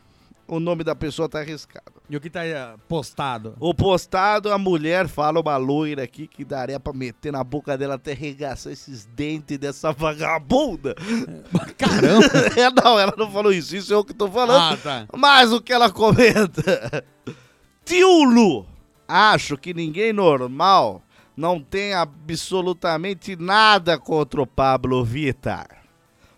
[0.47, 1.96] o nome da pessoa tá arriscado.
[2.09, 3.55] E o que tá eh, postado?
[3.59, 7.95] O postado, a mulher fala uma loira aqui que daria pra meter na boca dela
[7.95, 10.95] até regaçar esses dentes dessa vagabunda.
[11.77, 12.27] Caramba.
[12.55, 14.73] É, não, ela não falou isso, isso é o que eu tô falando.
[14.73, 15.07] ah, tá.
[15.15, 17.05] Mas o que ela comenta?
[17.83, 18.65] Tio Lu,
[19.07, 21.01] acho que ninguém normal
[21.35, 25.83] não tem absolutamente nada contra o Pablo Vittar.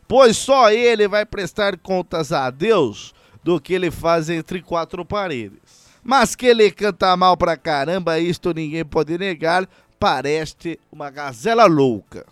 [0.07, 5.89] Pois só ele vai prestar contas a Deus do que ele faz entre quatro paredes.
[6.03, 9.67] Mas que ele canta mal pra caramba, isto ninguém pode negar,
[9.99, 12.25] parece uma gazela louca.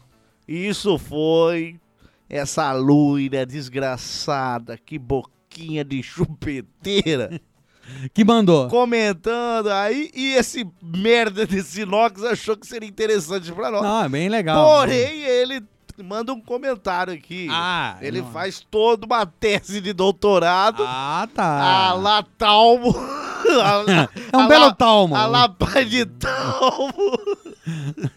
[0.48, 1.80] E isso foi
[2.30, 7.40] essa loira desgraçada, que boquinha de chupeteira,
[8.14, 8.68] Que mandou?
[8.68, 13.82] comentando aí, e esse merda desse Nox achou que seria interessante pra nós.
[13.82, 14.66] Não, é bem legal.
[14.80, 15.64] Porém, ele
[16.04, 17.48] manda um comentário aqui.
[17.50, 18.32] Ah, ele não.
[18.32, 20.84] faz toda uma tese de doutorado.
[20.86, 21.94] Ah, A tá.
[21.94, 22.94] lá Talmo.
[23.48, 25.16] A É um a belo lá- talmo.
[25.16, 25.48] A lá
[25.88, 26.92] de Talmo.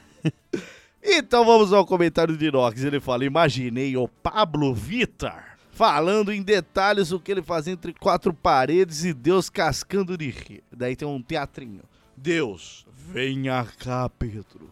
[1.03, 2.83] então vamos ao comentário de Nox.
[2.83, 8.35] Ele fala: Imaginei o Pablo Vittar falando em detalhes o que ele faz entre quatro
[8.35, 10.62] paredes e Deus cascando de rir.
[10.71, 11.83] Daí tem um teatrinho.
[12.16, 14.71] Deus, venha cá, Pedro.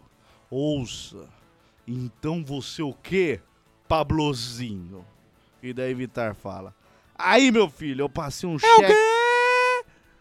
[0.51, 1.25] Ouça.
[1.91, 3.41] Então você o quê,
[3.89, 5.07] Pablozinho?
[5.63, 6.75] E daí Vittar fala:
[7.17, 8.87] Aí, meu filho, eu passei um É o cheque.
[8.93, 9.15] quê?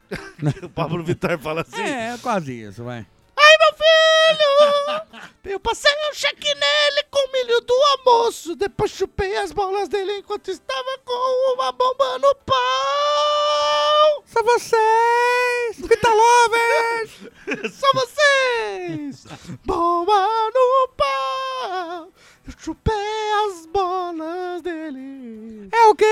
[0.64, 3.06] O Pablo Vittar fala assim: É, quase isso, vai.
[3.40, 5.28] Ai, meu filho!
[5.44, 8.56] Eu passei um cheque nele com o milho do almoço.
[8.56, 12.56] Depois chupei as bolas dele enquanto estava com uma bomba no pau.
[14.28, 15.78] Só vocês!
[15.78, 17.12] Vita Lovers!
[17.74, 19.26] Só vocês!
[19.64, 22.12] Bomba no pau.
[22.46, 22.94] Eu chupei
[23.46, 25.70] as bolas dele.
[25.72, 26.06] É o quê?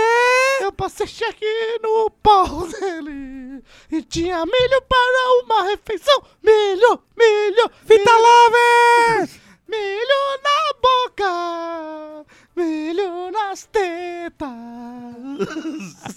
[0.62, 1.46] Eu passei cheque
[1.84, 3.62] no pau dele.
[3.92, 6.24] E tinha milho para uma refeição.
[6.42, 8.12] Milho, milho, Vita.
[8.12, 9.46] Lovers!
[9.68, 12.26] Milho na boca,
[12.56, 14.48] milho nas tetas.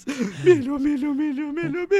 [0.45, 1.28] milho, milho, milho,
[1.63, 1.98] Lübe.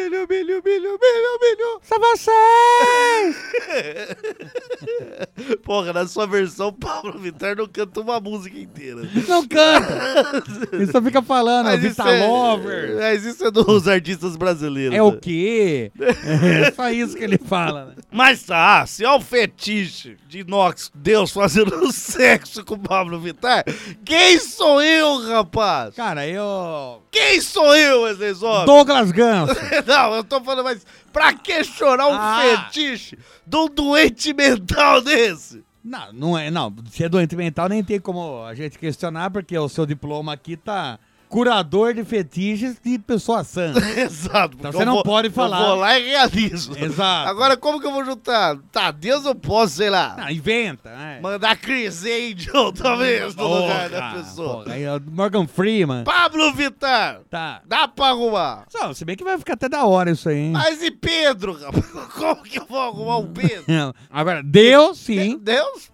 [6.02, 9.02] Na sua versão, Pablo Vittar não canta uma música inteira.
[9.28, 10.44] Não canta!
[10.72, 12.96] Ele só fica falando, Mas Vita isso é- Lovers!
[13.00, 14.96] Mas isso é dos artistas brasileiros.
[14.96, 15.18] É o né?
[15.22, 15.92] quê?
[16.00, 17.94] É só isso que ele fala, né?
[18.12, 23.64] Mas tá, se é o fetiche de Nox, Deus fazendo sexo com o Pablo Vittar,
[24.06, 25.94] quem sou eu, rapaz?
[25.96, 27.04] Cara, eu.
[27.12, 28.66] Quem sou eu, Wesley Zop?
[28.66, 29.54] Douglas Ganso!
[29.86, 32.68] Não, eu tô falando, mas pra que chorar um Ah.
[32.72, 35.64] fetiche de um doente mental desse?
[35.84, 36.74] Não, não é, não.
[36.92, 40.58] Se é doente mental, nem tem como a gente questionar, porque o seu diploma aqui
[40.58, 43.72] tá curador de fetiches de pessoa sã.
[43.96, 44.58] Exato.
[44.60, 45.60] Então você não vou- pode falar.
[45.62, 46.72] Eu vou lá e realizo.
[46.78, 47.30] Exato.
[47.30, 48.58] Agora, como que eu vou juntar?
[48.72, 51.20] Tá, Deus eu posso, sei lá, Não, inventa, né?
[51.22, 54.64] mandar Chris Angel, talvez, no lugar da pessoa.
[54.64, 56.04] porra, aí, Morgan Freeman.
[56.04, 57.62] Pablo Vittar, Tá.
[57.66, 58.66] dá pra arrumar.
[58.70, 60.52] Só, se bem que vai ficar até da hora isso aí, hein?
[60.52, 61.86] Mas e Pedro, rapaz?
[62.18, 63.66] Como que eu vou arrumar um Pedro?
[64.10, 65.38] Agora, Deus, sim.
[65.38, 65.92] Deus?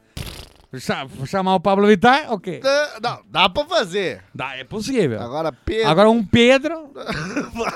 [0.79, 2.59] Cha- chamar o Pablo Vittar, ok.
[2.59, 4.23] Dá- Não, dá pra fazer.
[4.33, 5.21] Dá, é possível.
[5.21, 5.89] Agora, Pedro.
[5.89, 6.89] Agora um Pedro.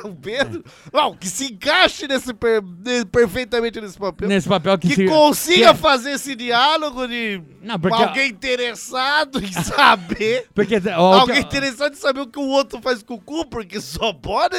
[0.03, 0.63] o Pedro.
[0.93, 2.61] Não, que se encaixe nesse per-
[3.11, 4.27] perfeitamente nesse papel.
[4.27, 9.43] Nesse papel que, que se- consiga que- fazer esse diálogo de Não, porque- alguém interessado
[9.43, 10.47] em saber.
[10.53, 10.81] Porque ó, o
[11.25, 14.13] que- alguém interessado em saber o que o outro faz com o cu, porque só
[14.13, 14.55] pode.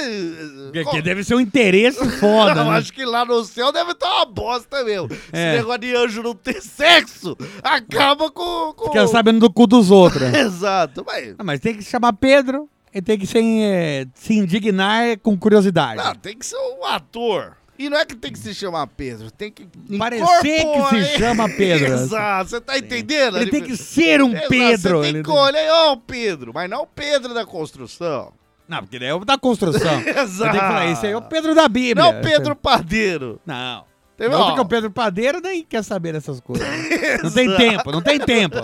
[0.73, 2.79] que, que deve ser um interesse foda, Eu né?
[2.79, 5.09] acho que lá no céu deve estar uma bosta mesmo.
[5.33, 5.51] É.
[5.51, 8.73] Esse negócio de anjo não ter sexo acaba com.
[8.75, 8.85] com...
[8.87, 10.23] Fica sabendo do cu dos outros.
[10.35, 11.35] Exato, mas.
[11.39, 16.03] Ah, mas tem que chamar Pedro e tem que se, eh, se indignar com curiosidade.
[16.03, 17.57] Não, tem que ser um ator.
[17.79, 19.67] E não é que tem que se chamar Pedro, tem que.
[19.97, 21.95] Parecer que incorporar- se chama Pedro.
[21.95, 23.39] Exato, você tá entendendo?
[23.39, 24.99] Ele tem que ser um Exato, Pedro.
[24.99, 28.35] Você tem ele que olhar, ó, o Pedro, mas não o Pedro da construção.
[28.69, 29.99] Não, porque daí é o da construção.
[30.07, 32.05] Eu tenho que falar, esse aí é o Pedro da Bíblia.
[32.05, 33.41] Não o Pedro Padeiro.
[33.47, 33.90] Não.
[34.21, 34.39] Entendeu?
[34.39, 36.69] Não, porque o Pedro Padeiro nem quer saber dessas coisas.
[37.23, 38.57] Não tem tempo, não tem tempo.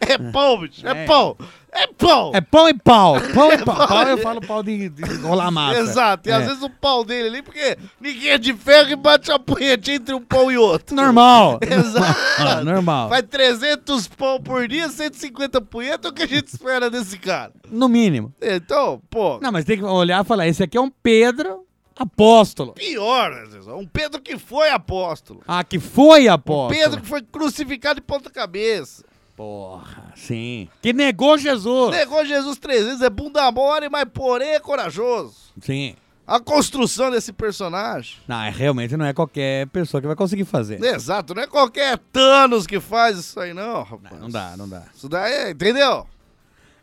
[0.00, 1.06] É pão, bicho, é, É.
[1.06, 1.36] pão.
[1.70, 2.32] É pão.
[2.34, 3.16] É pão e pau.
[3.34, 3.86] Pão e pau.
[3.86, 5.78] Pau eu falo pau de, de rolar massa.
[5.80, 6.34] Exato, e É.
[6.34, 9.92] às vezes o pau dele ali, porque ninguém é de ferro e bate a punheta
[9.92, 10.96] entre um pão e outro.
[10.96, 11.60] Normal.
[11.62, 12.64] Exato.
[12.64, 13.08] Normal.
[13.08, 17.52] Faz 300 pão por dia, 150 punheta, o que a gente espera desse cara?
[17.70, 18.32] No mínimo.
[18.42, 21.64] Então, pô, Não, mas tem que olhar e falar, esse aqui é um Pedro
[21.98, 22.72] apóstolo.
[22.72, 23.32] pior,
[23.76, 25.42] um Pedro que foi apóstolo.
[25.46, 26.80] Ah, que foi apóstolo.
[26.80, 29.04] Pedro que foi crucificado de ponta cabeça.
[29.36, 30.68] Porra, sim.
[30.82, 31.90] Que negou Jesus.
[31.90, 35.52] Negou Jesus três vezes, é bunda mole, mas porém é corajoso.
[35.60, 35.94] Sim.
[36.26, 38.16] A construção desse personagem.
[38.28, 40.82] Não, é, realmente não é qualquer pessoa que vai conseguir fazer.
[40.82, 44.20] Exato, não é qualquer Thanos que faz isso aí, não, rapaz.
[44.20, 44.84] Não dá, não dá.
[44.94, 46.06] Isso daí, entendeu?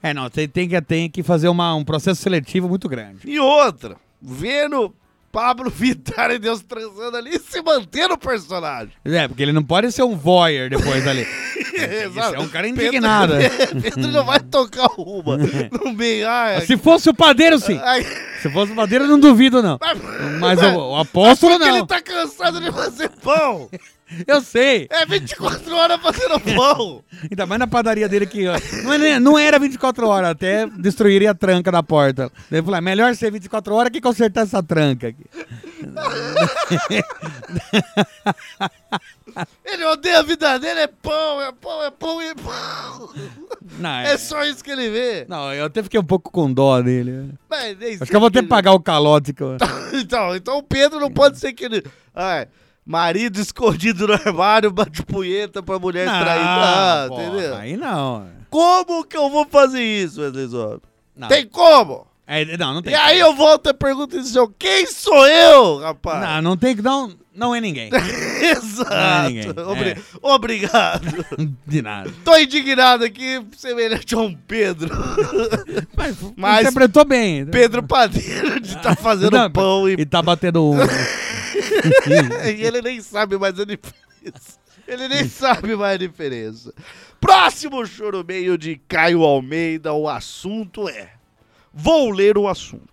[0.02, 3.30] É, não, tem, tem, que, tem que fazer uma, um processo seletivo muito grande.
[3.30, 4.96] E outra, vendo
[5.36, 8.94] Pablo Vittar e Deus transando ali e se manter no personagem.
[9.04, 11.28] É, porque ele não pode ser um voyeur depois ali.
[11.76, 13.34] Isso é um cara indignado.
[13.36, 15.36] Pedro, Pedro não vai tocar uma
[15.84, 16.26] no meio.
[16.30, 17.78] Ai, Se fosse o padeiro, sim.
[17.84, 18.06] ai,
[18.42, 19.78] Se fosse o padeiro, eu não duvido, não.
[20.40, 21.78] Mas o, o apóstolo, porque não.
[21.80, 23.70] ele tá cansado de fazer pão.
[24.28, 24.88] Eu sei.
[24.92, 27.04] É 24 horas fazendo pão.
[27.30, 28.44] Ainda mais na padaria dele que
[28.84, 32.32] não, é- não era 24 horas, até destruiria a tranca da porta.
[32.52, 35.26] Ele falou, "É melhor ser 24 horas que consertar essa tranca aqui.
[39.66, 43.10] Ele odeia a vida dele, é pão, é pão, é pão e pão.
[43.80, 45.26] Não, É só isso que ele vê.
[45.28, 47.32] Não, eu até fiquei um pouco com dó dele.
[47.50, 49.34] Mas Acho que eu vou ter que pagar o calote.
[49.34, 49.58] Que eu...
[49.94, 51.84] Então, então o Pedro não pode ser que ele.
[52.14, 52.48] Ai,
[52.86, 56.42] marido escondido no armário, bate punheta pra mulher trair.
[56.44, 57.56] Ah, porra, entendeu?
[57.56, 58.28] Aí não.
[58.50, 60.82] Como que eu vou fazer isso, Wesley Zop?
[61.16, 61.28] Não.
[61.28, 62.06] Tem como?
[62.28, 62.94] É, não, não tem.
[62.94, 66.22] E aí eu volto e pergunto assim, ó, quem sou eu, rapaz?
[66.28, 66.74] Não, não tem.
[66.76, 67.90] Não, não é ninguém.
[68.42, 68.90] Exato.
[68.90, 69.98] Não é ninguém, Obri- é.
[70.24, 71.26] Obrigado.
[71.68, 72.12] De nada.
[72.24, 74.90] Tô indignado aqui, semelhante a um Pedro.
[75.96, 77.46] Mas, Mas- interpretou bem.
[77.46, 80.78] Pedro Padeiro de estar fazendo Não, pão e E tá batendo um.
[82.58, 84.60] e ele nem sabe mais a diferença.
[84.88, 86.74] Ele nem sabe mais a diferença.
[87.20, 91.14] Próximo chorumeio de Caio Almeida, o assunto é.
[91.74, 92.90] Vou ler o assunto.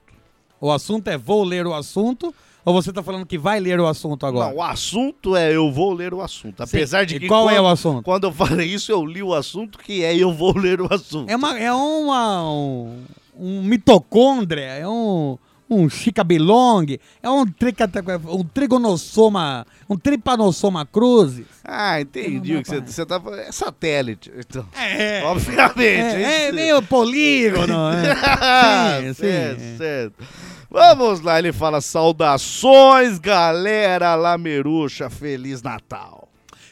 [0.61, 3.87] O assunto é vou ler o assunto ou você tá falando que vai ler o
[3.87, 4.51] assunto agora?
[4.51, 6.63] Não, o assunto é eu vou ler o assunto.
[6.63, 7.27] Apesar de E que.
[7.27, 8.03] qual é quando, o assunto?
[8.05, 11.29] Quando eu falei isso, eu li o assunto que é eu vou ler o assunto.
[11.29, 13.05] É, uma, é uma, um,
[13.37, 15.37] um mitocôndria, é um,
[15.75, 21.47] um chicabilong, é um, tricata, um trigonossoma, um tripanossoma cruzes.
[21.65, 23.41] Ah, entendi o que você, tá falando.
[23.41, 24.33] É satélite.
[24.37, 24.67] Então.
[24.77, 25.81] É, Obviamente.
[25.83, 27.75] é, é meio polígono.
[27.93, 28.13] é.
[28.23, 29.15] Ah, Sim, sim.
[29.15, 30.25] certo, certo.
[30.71, 36.29] Vamos lá, ele fala saudações, galera Lameruxa, Feliz Natal.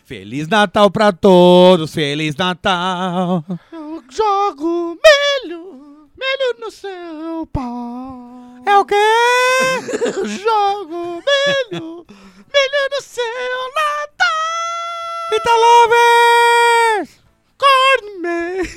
[0.07, 3.45] Feliz Natal pra todos, Feliz Natal.
[3.71, 4.97] Eu jogo
[5.45, 5.90] milho,
[6.21, 8.63] milho no seu pau.
[8.67, 8.95] É o quê?
[10.29, 13.25] Jogo milho, milho no seu
[13.75, 14.31] Natal.
[15.33, 17.21] Vita Lovers!
[17.57, 18.69] Corne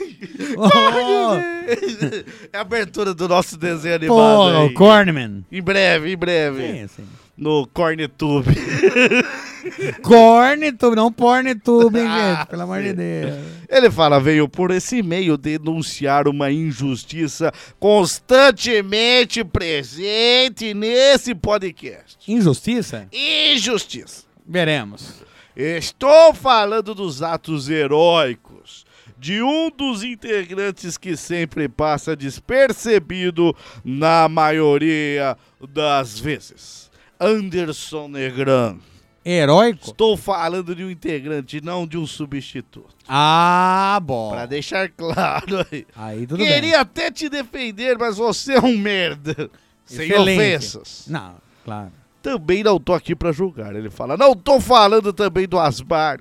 [0.58, 4.74] Oh, Corne É a abertura do nosso desenho animado Pô, aí.
[4.74, 5.46] Cornman.
[5.52, 6.62] Em breve, em breve.
[6.62, 7.08] Sim, sim.
[7.38, 8.54] No Cornetube.
[10.02, 12.48] Cornetube, não Pornetube, hein, Ah, gente?
[12.50, 12.94] Pelo amor de.
[12.94, 13.36] Deus.
[13.70, 22.18] Ele fala, veio por esse e-mail denunciar uma injustiça constantemente presente nesse podcast.
[22.28, 23.08] Injustiça?
[23.12, 24.24] Injustiça.
[24.46, 25.24] Veremos.
[25.56, 28.86] Estou falando dos atos heróicos
[29.18, 35.38] de um dos integrantes que sempre passa despercebido na maioria
[35.70, 36.92] das vezes.
[37.20, 38.78] Anderson Negran.
[39.26, 39.92] Heróico?
[39.92, 42.94] Estou falando de um integrante, não de um substituto.
[43.08, 44.32] Ah, bom.
[44.32, 45.86] Pra deixar claro aí.
[45.96, 46.74] Aí tudo Queria bem.
[46.74, 49.50] até te defender, mas você é um merda.
[49.86, 50.40] Sem Excelente.
[50.40, 51.06] ofensas.
[51.08, 51.92] Não, claro.
[52.22, 53.76] Também não tô aqui pra julgar.
[53.76, 56.20] Ele fala, não tô falando também do Asbar,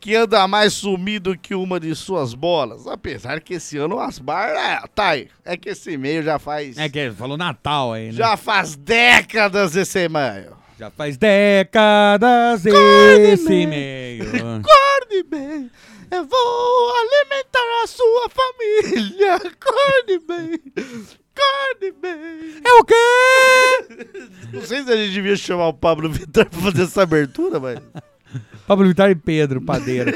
[0.00, 2.86] que anda mais sumido que uma de suas bolas.
[2.86, 5.28] Apesar que esse ano o Asbar, é, tá aí.
[5.44, 6.78] É que esse e-mail já faz...
[6.78, 8.12] É que ele falou Natal aí, né?
[8.12, 10.63] Já faz décadas esse e-mail.
[10.78, 14.24] Já faz décadas esse e-mail.
[14.34, 15.70] Acorde bem,
[16.10, 19.34] eu vou alimentar a sua família.
[19.38, 22.60] Acorde bem, acorde bem.
[22.64, 24.06] É o quê?
[24.52, 27.78] Não sei se a gente devia chamar o Pablo Vittar pra fazer essa abertura, mas...
[28.66, 30.12] Pablo Vittar e Pedro, padeiro.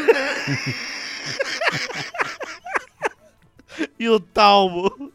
[3.99, 5.13] E o Talmo?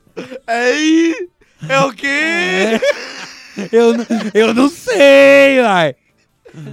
[0.47, 1.29] Aí,
[1.67, 2.79] é o quê?
[3.71, 5.95] Eu, não- eu não sei, uai.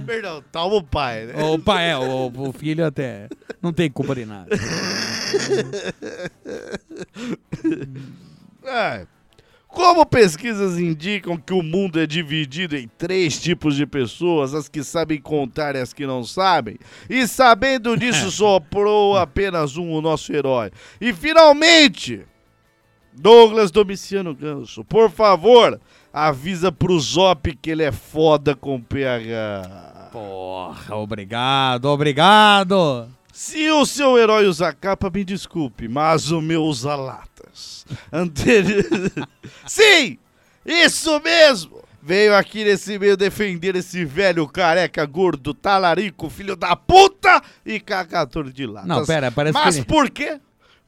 [0.05, 1.43] Perdão, Talmo pai, né?
[1.43, 3.27] O pai, é, o, o filho até
[3.61, 4.49] não tem culpa de nada.
[8.63, 9.05] É.
[9.67, 14.83] Como pesquisas indicam que o mundo é dividido em três tipos de pessoas, as que
[14.83, 16.77] sabem contar e as que não sabem,
[17.09, 20.71] e sabendo disso soprou apenas um o nosso herói.
[20.99, 22.25] E finalmente,
[23.13, 25.79] Douglas Domiciano Ganso, por favor,
[26.13, 30.09] avisa pro Zop que ele é foda com PH.
[30.11, 33.07] Porra, obrigado, obrigado.
[33.31, 37.85] Se o seu herói usa capa, me desculpe, mas o meu usa latas.
[38.11, 38.85] Anteri...
[39.65, 40.17] Sim!
[40.65, 41.81] Isso mesmo!
[42.03, 48.51] Veio aqui nesse meio defender esse velho careca gordo, talarico, filho da puta e cagador
[48.51, 48.87] de latas.
[48.87, 49.85] Não, pera, parece Mas que...
[49.85, 50.39] por quê?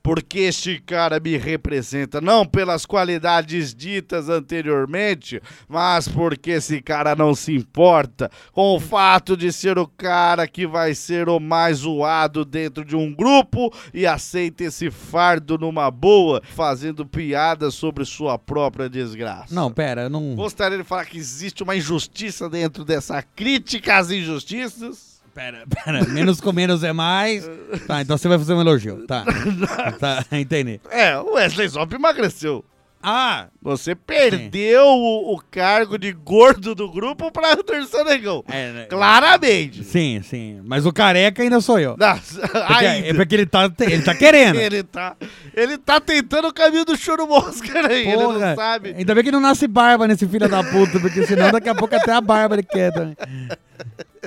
[0.04, 7.34] Porque este cara me representa, não pelas qualidades ditas anteriormente, mas porque esse cara não
[7.34, 12.44] se importa com o fato de ser o cara que vai ser o mais zoado
[12.44, 18.90] dentro de um grupo e aceita esse fardo numa boa, fazendo piadas sobre sua própria
[18.90, 19.56] desgraça.
[19.56, 20.36] Não, pera, eu não...
[20.36, 25.13] Gostaria de falar que existe uma injustiça dentro dessa crítica às injustiças?
[25.34, 27.50] Pera, pera, menos com menos é mais.
[27.88, 29.24] Tá, então você vai fazer um elogio, tá.
[30.00, 30.80] Tá, entendi.
[30.92, 32.64] É, o Wesley Zop emagreceu.
[33.06, 38.46] Ah, Você perdeu o, o cargo de gordo do grupo pra Anderson Negão.
[38.48, 38.86] é, né?
[38.86, 39.84] Claramente.
[39.84, 40.62] Sim, sim.
[40.64, 41.98] Mas o careca ainda sou eu.
[41.98, 44.58] Nossa, Porque, é porque ele tá, ele tá querendo.
[44.58, 45.18] Ele tá,
[45.54, 48.96] ele tá tentando o caminho do choro mosca aí, ele Porra, não sabe.
[48.98, 51.94] Ainda bem que não nasce barba nesse filho da puta, porque senão daqui a pouco
[51.94, 53.18] até a barba ele quer também.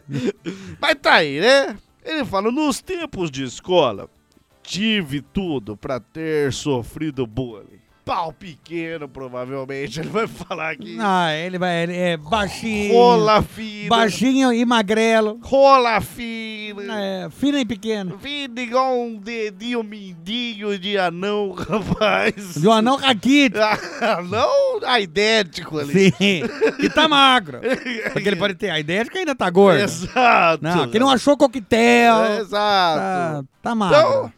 [0.81, 1.77] Mas tá aí, né?
[2.05, 4.09] Ele fala, nos tempos de escola,
[4.63, 7.76] tive tudo pra ter sofrido bullying.
[8.07, 10.97] Pau pequeno, provavelmente, ele vai falar aqui.
[11.01, 12.95] Ah, ele vai, ele é baixinho.
[12.95, 13.89] Rola fina.
[13.89, 15.41] Baixinho e magrelo.
[15.43, 16.85] Rola fina.
[17.03, 18.17] É, fino e pequeno.
[18.21, 22.55] Fina igual um dedinho mindinho de anão, rapaz.
[22.55, 23.59] De um anão raquítico.
[24.01, 26.13] Anão idêntico ali.
[26.13, 26.43] Sim.
[26.77, 27.59] Que tá magro.
[28.13, 28.81] Porque ele pode ter a
[29.11, 29.81] que ainda tá gordo.
[29.81, 30.63] Exato.
[30.63, 32.25] Não, que não achou coquetel.
[32.39, 33.01] Exato.
[33.01, 33.99] Tá, tá magro.
[33.99, 34.33] Então,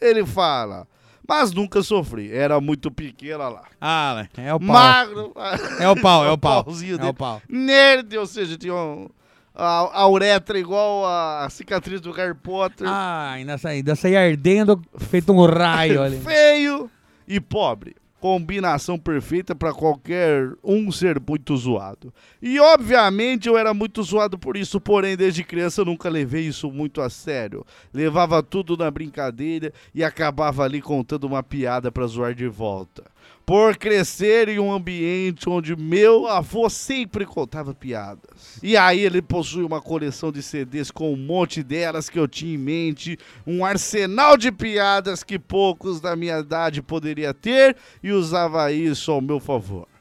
[0.00, 0.88] ele fala,
[1.26, 3.62] mas nunca sofri, era muito pequena lá.
[3.80, 4.68] Ah, é o pau.
[4.68, 5.32] Magro.
[5.78, 6.64] É o pau, é o pau.
[6.64, 7.10] pauzinho É dele.
[7.10, 7.40] o pau.
[7.48, 9.08] Nerd, ou seja, tinha um,
[9.54, 12.86] a, a uretra igual a cicatriz do Harry Potter.
[12.88, 16.18] Ah, ainda saí, ainda saí ardendo, feito um raio ali.
[16.20, 16.90] Feio
[17.26, 17.94] e pobre.
[18.22, 22.14] Combinação perfeita pra qualquer um ser muito zoado.
[22.40, 26.70] E obviamente eu era muito zoado por isso, porém desde criança eu nunca levei isso
[26.70, 27.66] muito a sério.
[27.92, 33.02] Levava tudo na brincadeira e acabava ali contando uma piada pra zoar de volta.
[33.44, 38.58] Por crescer em um ambiente onde meu avô sempre contava piadas.
[38.62, 42.54] E aí ele possui uma coleção de CDs com um monte delas que eu tinha
[42.54, 48.70] em mente, um arsenal de piadas que poucos da minha idade poderia ter e usava
[48.72, 49.91] isso ao meu favor.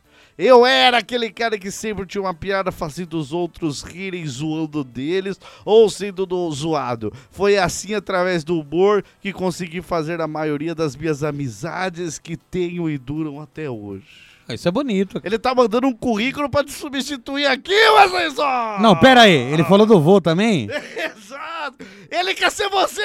[0.44, 5.40] Eu era aquele cara que sempre tinha uma piada fazendo os outros rirem zoando deles
[5.64, 7.14] ou sendo do zoado.
[7.30, 12.90] Foi assim através do humor que consegui fazer a maioria das minhas amizades que tenho
[12.90, 14.04] e duram até hoje.
[14.50, 15.22] Isso é bonito.
[15.24, 18.80] Ele tá mandando um currículo pra te substituir aqui, Wesley Só!
[18.80, 19.54] Não, pera aí.
[19.54, 20.68] Ele falou do vô também?
[20.98, 21.86] Exato!
[22.10, 23.02] Ele quer ser você!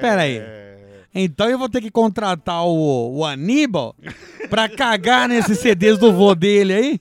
[0.00, 0.71] Pera aí.
[1.14, 3.94] Então eu vou ter que contratar o, o Aníbal
[4.48, 7.00] pra cagar nesses CDs do vô dele aí?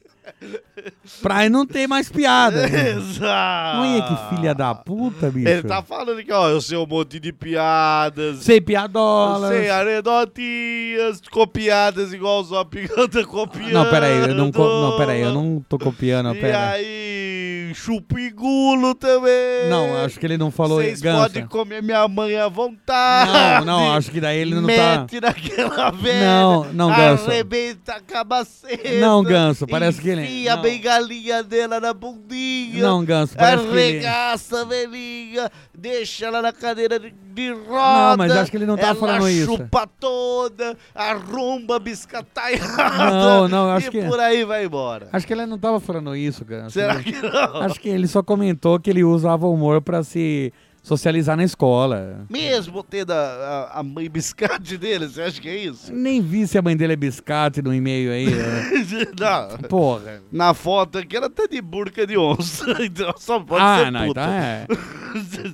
[1.21, 2.65] Pra não ter mais piada.
[2.67, 3.81] Exato!
[3.81, 5.47] Olha que filha da puta, bicho.
[5.47, 8.47] Ele tá falando aqui, ó, eu sei um monte de piadas.
[8.47, 9.49] Eu piadolas.
[9.51, 13.71] sei anedotinhas, copiadas igual o Zop anda copiando.
[13.73, 16.69] Não, pera aí, eu não, co- não, pera aí, eu não tô copiando, E pera.
[16.71, 19.69] aí, e chupo e gulo também.
[19.69, 21.21] Não, acho que ele não falou Vocês ganso.
[21.21, 23.65] podem comer minha mãe à vontade.
[23.65, 24.99] Não, não, acho que daí ele não tá.
[25.01, 26.25] Mete naquela velha.
[26.25, 27.29] Não, não, Ganso.
[27.29, 28.89] Arrebenta a cabaceta.
[28.99, 30.77] Não, Ganso, parece que ele- Enfia não.
[30.77, 32.81] bengalinha dela na bundinha.
[32.83, 33.97] Não, Ganso, parece que ele.
[34.05, 38.09] Arregaça a velhinha, deixa ela na cadeira de, de roda.
[38.11, 39.45] Não, mas acho que ele não tá falando isso.
[39.45, 43.11] chupa toda, arromba biscataiada.
[43.11, 45.09] Não, não, eu acho e que- por aí vai embora.
[45.11, 46.71] Acho que ele não tava falando isso, Ganso.
[46.71, 47.61] Será que não?
[47.61, 50.51] Acho que ele só comentou que ele usava o humor pra se
[50.81, 52.25] socializar na escola.
[52.29, 55.93] Mesmo tendo a, a, a mãe biscate dele, você acha que é isso?
[55.93, 58.29] Nem vi se a mãe dele é biscate no e-mail aí.
[58.29, 58.71] né?
[59.19, 59.57] não.
[59.69, 60.21] Porra.
[60.31, 62.65] Na foto aqui ela tá de burca de onça.
[62.81, 64.21] Então só pode ah, ser não, puta.
[64.21, 64.65] então é.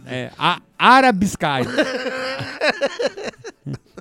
[0.05, 1.69] É, a Arabiscate.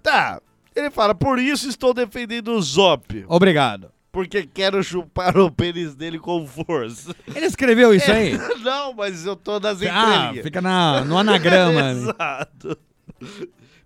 [0.02, 0.40] Tá.
[0.74, 3.24] Ele fala, por isso estou defendendo o Zop.
[3.28, 3.90] Obrigado.
[4.16, 7.14] Porque quero chupar o pênis dele com força.
[7.34, 8.32] Ele escreveu isso aí?
[8.64, 10.42] Não, mas eu tô nas Ah, entrelinhas.
[10.42, 11.82] fica na, no anagrama.
[11.82, 11.92] né?
[12.00, 12.78] Exato.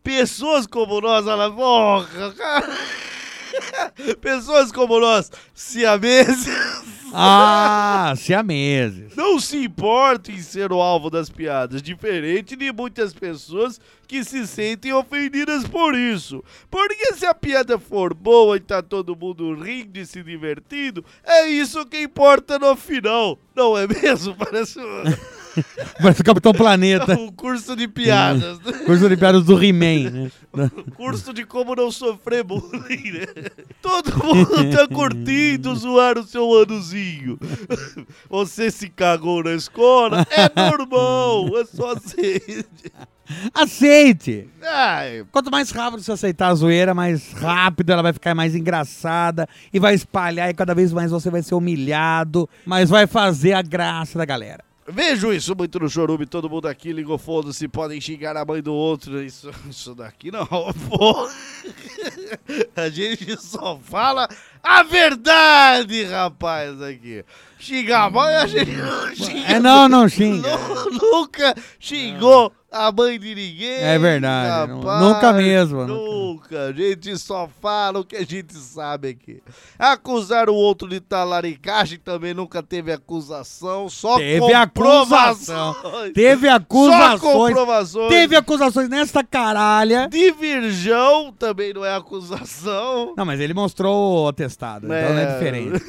[0.05, 2.79] Pessoas como nós, ela porra, cara.
[4.23, 6.47] Pessoas como nós, siameses,
[7.13, 9.15] Ah, siameses.
[9.17, 14.47] não se importam em ser o alvo das piadas, diferente de muitas pessoas que se
[14.47, 16.43] sentem ofendidas por isso.
[16.71, 21.47] Porque se a piada for boa e tá todo mundo rindo e se divertindo, é
[21.49, 23.39] isso que importa no final.
[23.55, 24.35] Não é mesmo?
[24.39, 24.81] Parece
[26.01, 27.15] Parece o Capitão Planeta.
[27.19, 28.59] um curso de piadas.
[28.87, 30.11] Curso de piadas do He-Man.
[30.11, 30.31] né?
[30.97, 33.27] Curso de como não sofrer bullying, né?
[33.81, 37.39] Todo mundo tá curtindo zoar o seu anozinho.
[38.29, 40.27] Você se cagou na escola?
[40.31, 42.93] É normal, é só aceite.
[43.55, 44.49] Aceite!
[44.61, 49.49] Ai, Quanto mais rápido você aceitar a zoeira, mais rápido ela vai ficar mais engraçada
[49.73, 53.63] e vai espalhar e cada vez mais você vai ser humilhado, mas vai fazer a
[53.63, 54.65] graça da galera.
[54.91, 58.73] Vejo isso muito no chorume, todo mundo aqui ligou foda-se, podem xingar a mãe do
[58.75, 59.23] outro.
[59.23, 60.47] Isso, isso daqui não,
[60.89, 61.29] pô.
[62.77, 64.29] A gente só fala
[64.63, 67.25] a verdade, rapaz, aqui.
[67.59, 69.49] Xingar a mãe, a gente não xinga.
[69.53, 70.49] É, não, não xinga.
[70.91, 73.81] Nu- Nunca xingou a mãe de ninguém.
[73.83, 75.03] É verdade, rapaz.
[75.03, 76.67] nunca mesmo, Nunca.
[76.67, 79.43] A gente só fala o que a gente sabe aqui.
[79.79, 83.89] Acusar o outro de talaricagem também nunca teve acusação.
[83.89, 85.75] Só Teve acusação.
[86.15, 87.21] Teve Só acusações.
[87.21, 88.09] comprovações.
[88.09, 90.09] Teve acusações nesta caralha.
[90.09, 93.15] De virgão também não é acusação.
[93.17, 95.85] Não, mas ele mostrou o atestado, então não é diferente.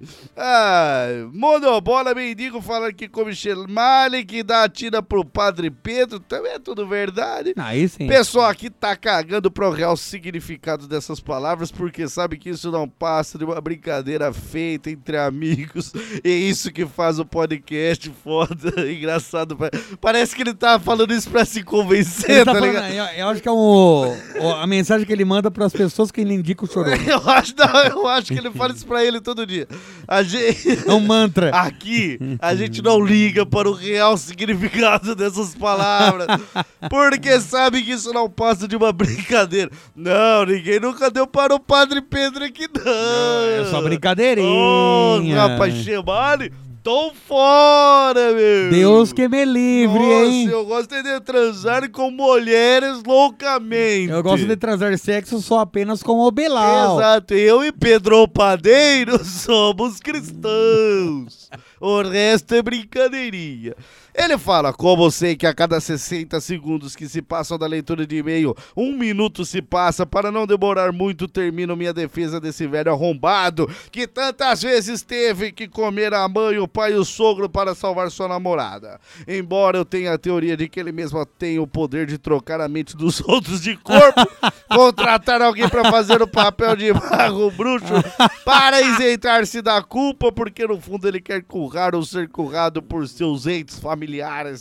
[0.36, 6.52] Ai, Monobola Mendigo falando que come Shelmale, que dá a tira pro Padre Pedro, também
[6.52, 7.52] é tudo verdade.
[7.56, 8.06] Aí sim.
[8.06, 13.36] Pessoal aqui tá cagando pro real significado dessas palavras, porque sabe que isso não passa
[13.38, 15.92] de uma brincadeira feita entre amigos.
[16.24, 19.56] E isso que faz o podcast foda, engraçado.
[19.56, 19.70] Pa-
[20.00, 22.92] Parece que ele tá falando isso pra se convencer, tá tá, falando- ligado?
[22.92, 24.14] eu, eu acho que é o-
[24.60, 26.92] a mensagem que ele manda pras pessoas que ele indica o chorão.
[27.06, 29.66] Eu acho, não, eu acho que ele fala isso pra ele todo dia.
[30.06, 30.88] A gente...
[30.88, 31.50] É um mantra.
[31.50, 35.89] Aqui, a gente não liga para o real significado dessas palavras,
[36.88, 39.70] porque sabe que isso não passa de uma brincadeira.
[39.94, 43.62] Não, ninguém nunca deu para o Padre Pedro aqui, não.
[43.62, 44.48] É só brincadeirinha.
[44.48, 48.70] Ô, rapaz, Chemale, tô fora, meu.
[48.70, 50.48] Deus que me livre, Nossa, hein?
[50.48, 54.10] eu gosto de transar com mulheres loucamente.
[54.10, 56.98] Eu gosto de transar sexo só apenas com o Belal.
[56.98, 61.50] Exato, eu e Pedro Padeiro somos cristãos.
[61.80, 63.74] O resto é brincadeirinha.
[64.22, 68.18] Ele fala, como sei que a cada 60 segundos que se passam da leitura de
[68.18, 73.66] e-mail, um minuto se passa, para não demorar muito, termino minha defesa desse velho arrombado
[73.90, 78.10] que tantas vezes teve que comer a mãe, o pai e o sogro para salvar
[78.10, 79.00] sua namorada.
[79.26, 82.68] Embora eu tenha a teoria de que ele mesmo tem o poder de trocar a
[82.68, 84.20] mente dos outros de corpo,
[84.68, 87.94] contratar alguém para fazer o papel de mago bruxo
[88.44, 93.46] para isentar-se da culpa, porque no fundo ele quer currar ou ser currado por seus
[93.46, 94.09] entes familiares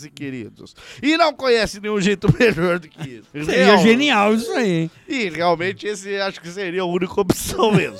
[0.03, 0.75] e queridos.
[1.01, 3.27] E não conhece nenhum jeito melhor do que isso.
[3.45, 4.71] Seria Real- genial isso aí.
[4.83, 4.91] hein?
[5.07, 7.99] E realmente esse acho que seria a única opção mesmo.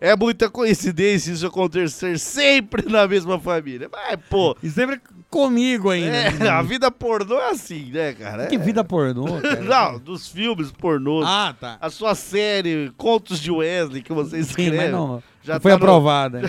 [0.00, 3.88] É muita coincidência isso acontecer sempre na mesma família.
[3.90, 6.06] Mas, pô, E sempre comigo ainda.
[6.16, 8.46] é, a vida pornô é assim, né, cara?
[8.46, 9.26] Que É- vida pornô.
[9.68, 11.26] Não, dos filmes pornôs.
[11.28, 11.78] Ah, tá.
[11.80, 14.76] A sua série Contos de Wesley que você Sim, escreve.
[14.76, 16.42] mas não, já não foi tá no- aprovada.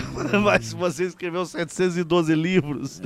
[0.44, 3.00] Mas se você escreveu 712 livros,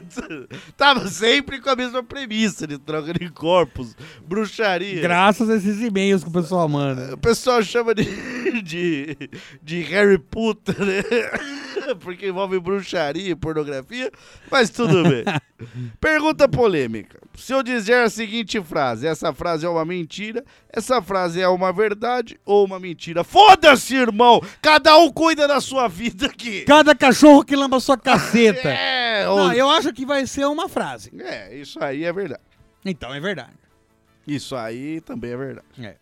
[0.76, 5.00] tava sempre com a mesma premissa de troca de corpos, bruxaria.
[5.00, 7.14] Graças a esses e-mails que o pessoal manda.
[7.14, 9.16] O pessoal chama de, de,
[9.62, 11.02] de Harry Potter, né?
[12.00, 14.10] porque envolve bruxaria e pornografia,
[14.50, 15.24] mas tudo bem.
[16.00, 17.18] Pergunta polêmica.
[17.36, 21.72] Se eu dizer a seguinte frase, essa frase é uma mentira, essa frase é uma
[21.72, 23.24] verdade ou uma mentira?
[23.24, 24.40] Foda-se, irmão!
[24.60, 26.62] Cada um cuida da sua vida aqui.
[26.62, 28.68] Cada cachorro que lamba sua caceta.
[28.68, 31.10] É, ou- Não, eu acho que vai ser uma frase.
[31.20, 32.42] é, isso aí é verdade.
[32.84, 33.52] Então é verdade.
[34.26, 35.66] Isso aí também é verdade.
[35.80, 35.96] É.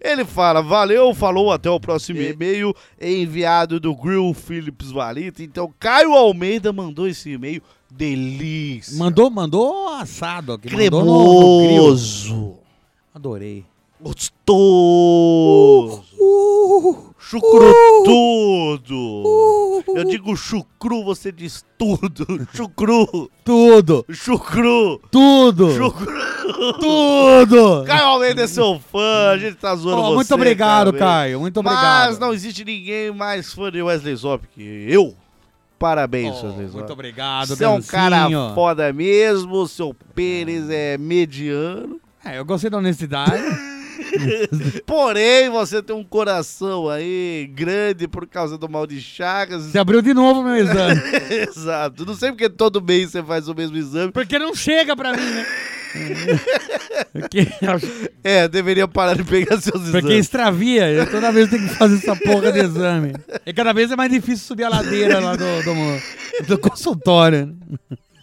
[0.00, 5.42] Ele fala, valeu, falou, até o próximo e-mail enviado do Grill Phillips Valita.
[5.42, 7.62] Então, Caio Almeida mandou esse e-mail.
[7.90, 8.96] Delícia.
[8.96, 10.68] Mandou, mandou assado aqui.
[10.74, 11.66] mandou no- no.
[11.68, 12.54] Cremoso.
[13.14, 13.64] Adorei.
[14.02, 16.02] Gostoso.
[16.18, 18.94] Uh, Chucrutudo.
[19.94, 22.48] Eu digo chucru, você diz tudo.
[22.54, 23.30] Chucru.
[23.44, 25.00] tudo, Chucru.
[25.10, 26.06] tudo, Chucru.
[26.80, 27.84] tudo.
[27.86, 30.14] Caio Almeida é seu fã, a gente tá zoando Oh, você.
[30.16, 31.06] muito obrigado, Almeida.
[31.06, 31.40] Caio.
[31.40, 32.08] Muito obrigado.
[32.08, 35.14] Mas não existe ninguém mais fã de Wesley Zop que eu.
[35.78, 36.78] Parabéns, Oh, Wesley Zop.
[36.78, 42.00] muito obrigado, Você é um cara foda mesmo, seu pênis é mediano.
[42.24, 43.32] É, eu gostei da honestidade.
[44.86, 49.64] Porém, você tem um coração aí grande por causa do mal de Chagas.
[49.64, 51.00] Você abriu de novo meu exame.
[51.30, 52.04] Exato.
[52.04, 54.12] Não sei porque todo mês você faz o mesmo exame.
[54.12, 55.46] Porque não chega pra mim, né?
[57.12, 57.46] Porque,
[58.22, 60.18] É, deveria parar de pegar seus porque exames.
[60.20, 60.88] extravia.
[60.90, 63.12] Eu toda vez tenho que fazer essa porra de exame.
[63.44, 67.56] E cada vez é mais difícil subir a ladeira lá do, do, do consultório.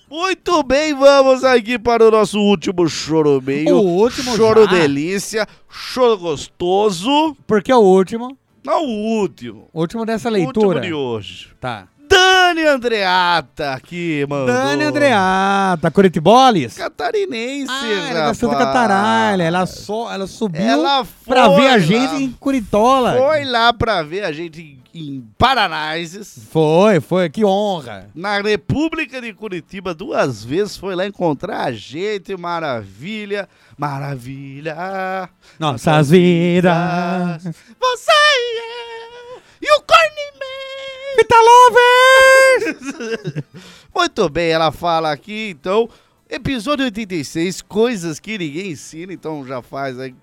[0.09, 3.75] Muito bem, vamos aqui para o nosso último choro meio.
[3.75, 4.71] O último Choro já?
[4.71, 7.35] delícia, choro gostoso.
[7.45, 8.37] Porque é o último.
[8.65, 9.69] Não o último.
[9.73, 10.79] O último dessa O último leitura.
[10.79, 11.49] de hoje.
[11.59, 11.87] Tá.
[12.09, 14.45] Dani Andreata aqui, mano.
[14.45, 16.75] Dani Andreata, Curitiboles?
[16.77, 18.33] Catarinense, Ah, ela é da.
[18.33, 19.43] Santa Cataralha.
[19.43, 21.79] Ela, só, ela subiu Ela pra ver a lá.
[21.79, 23.13] gente em Curitola.
[23.17, 26.47] Foi lá pra ver a gente em, em Paranaises.
[26.51, 27.29] Foi, foi.
[27.29, 28.09] Que honra.
[28.15, 35.29] Na República de Curitiba, duas vezes foi lá encontrar a gente, maravilha, maravilha.
[35.59, 37.43] Nossas vidas.
[37.43, 41.17] Você e eu, e o Cornman.
[41.17, 42.93] Vita Lovers!
[43.95, 45.89] Muito bem, ela fala aqui, então,
[46.29, 50.15] episódio 86, coisas que ninguém ensina, então já faz aí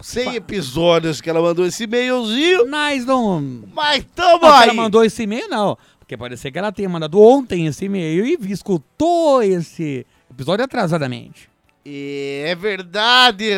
[0.00, 3.40] 100 episódios que ela mandou esse e-mailzinho, Mas não.
[3.74, 4.64] mas tamo Não, aí.
[4.64, 5.76] ela mandou esse e-mail, não.
[5.98, 11.49] Porque pode ser que ela tenha mandado ontem esse e-mail e escutou esse episódio atrasadamente.
[11.84, 13.56] E é verdade,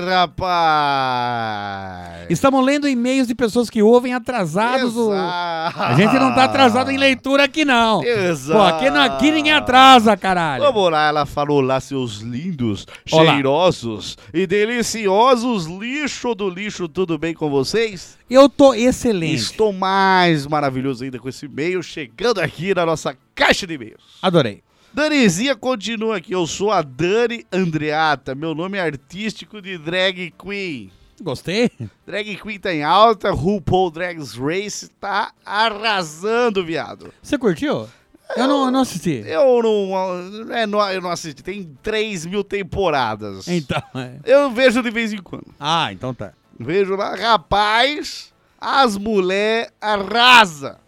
[1.02, 2.26] rapaz.
[2.30, 4.96] Estamos lendo e-mails de pessoas que ouvem atrasados.
[4.96, 5.10] o-.
[5.12, 8.02] A gente não tá atrasado em leitura aqui, não.
[8.04, 8.58] Exato.
[8.58, 10.62] Pô, aqui, não- aqui ninguém atrasa, caralho.
[10.62, 13.34] Vamos lá, ela falou lá, seus lindos, Olá.
[13.34, 18.16] cheirosos e deliciosos lixo do lixo, tudo bem com vocês?
[18.30, 19.34] Eu tô excelente.
[19.34, 24.00] Estou mais maravilhoso ainda com esse e-mail chegando aqui na nossa caixa de e-mails.
[24.22, 24.62] Adorei.
[24.95, 30.93] Danizinha continua aqui, eu sou a Dani Andreata, meu nome é artístico de drag queen.
[31.22, 31.70] Gostei.
[32.07, 37.11] Drag queen tá em alta, RuPaul Drag Race tá arrasando, viado.
[37.22, 37.88] Você curtiu?
[38.36, 39.22] Eu não, eu não assisti.
[39.26, 43.49] Eu não, é, não, eu não assisti, tem 3 mil temporadas.
[43.49, 44.16] Então, é.
[44.24, 45.55] Eu vejo de vez em quando.
[45.59, 46.34] Ah, então tá.
[46.59, 48.30] Vejo lá, rapaz,
[48.61, 50.78] as mulher arrasa.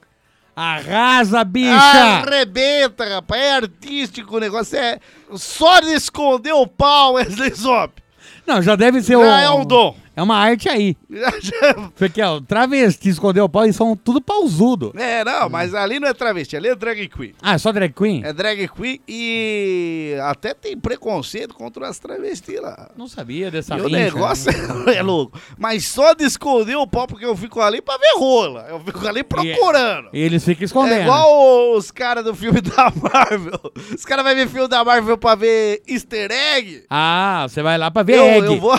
[0.56, 1.74] Arrasa, bicha!
[1.74, 3.42] Arrebenta, rapaz.
[3.42, 4.78] É artístico o negócio.
[4.78, 5.00] É
[5.34, 8.02] só de esconder o pau, Wesley Zop.
[8.46, 9.96] Não, já deve ser Já é um dom.
[10.16, 10.96] É uma arte aí.
[11.10, 14.92] Já- Porque, ó, travesti escondeu o pau e são tudo pausudo.
[14.96, 17.32] É, não, mas ali não é travesti, ali é drag queen.
[17.42, 18.22] Ah, é só drag queen?
[18.24, 22.90] É drag queen e até tem preconceito contra as travestis lá.
[22.96, 24.52] Não sabia dessa E o rincha, negócio
[24.84, 24.94] né?
[24.96, 25.38] é louco.
[25.58, 28.66] Mas só de esconder o pau, porque eu fico ali pra ver rola.
[28.68, 30.08] Eu fico ali procurando.
[30.12, 30.94] E eles ficam escondendo.
[31.00, 33.60] É igual os caras do filme da Marvel.
[33.94, 36.84] Os caras vão ver filme da Marvel pra ver easter egg.
[36.88, 38.46] Ah, você vai lá pra ver Eu, egg.
[38.46, 38.74] eu vou.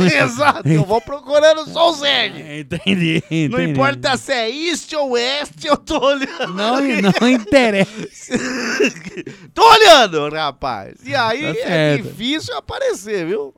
[0.00, 2.40] Exato, eu vou procurando só os egg.
[2.60, 3.48] Entendi, entendi.
[3.48, 6.54] Não importa se é east ou west, eu tô olhando.
[6.54, 6.76] Não,
[7.20, 7.90] não interessa.
[9.54, 10.94] tô olhando, rapaz.
[11.04, 13.54] E aí Tá é difícil aparecer, viu?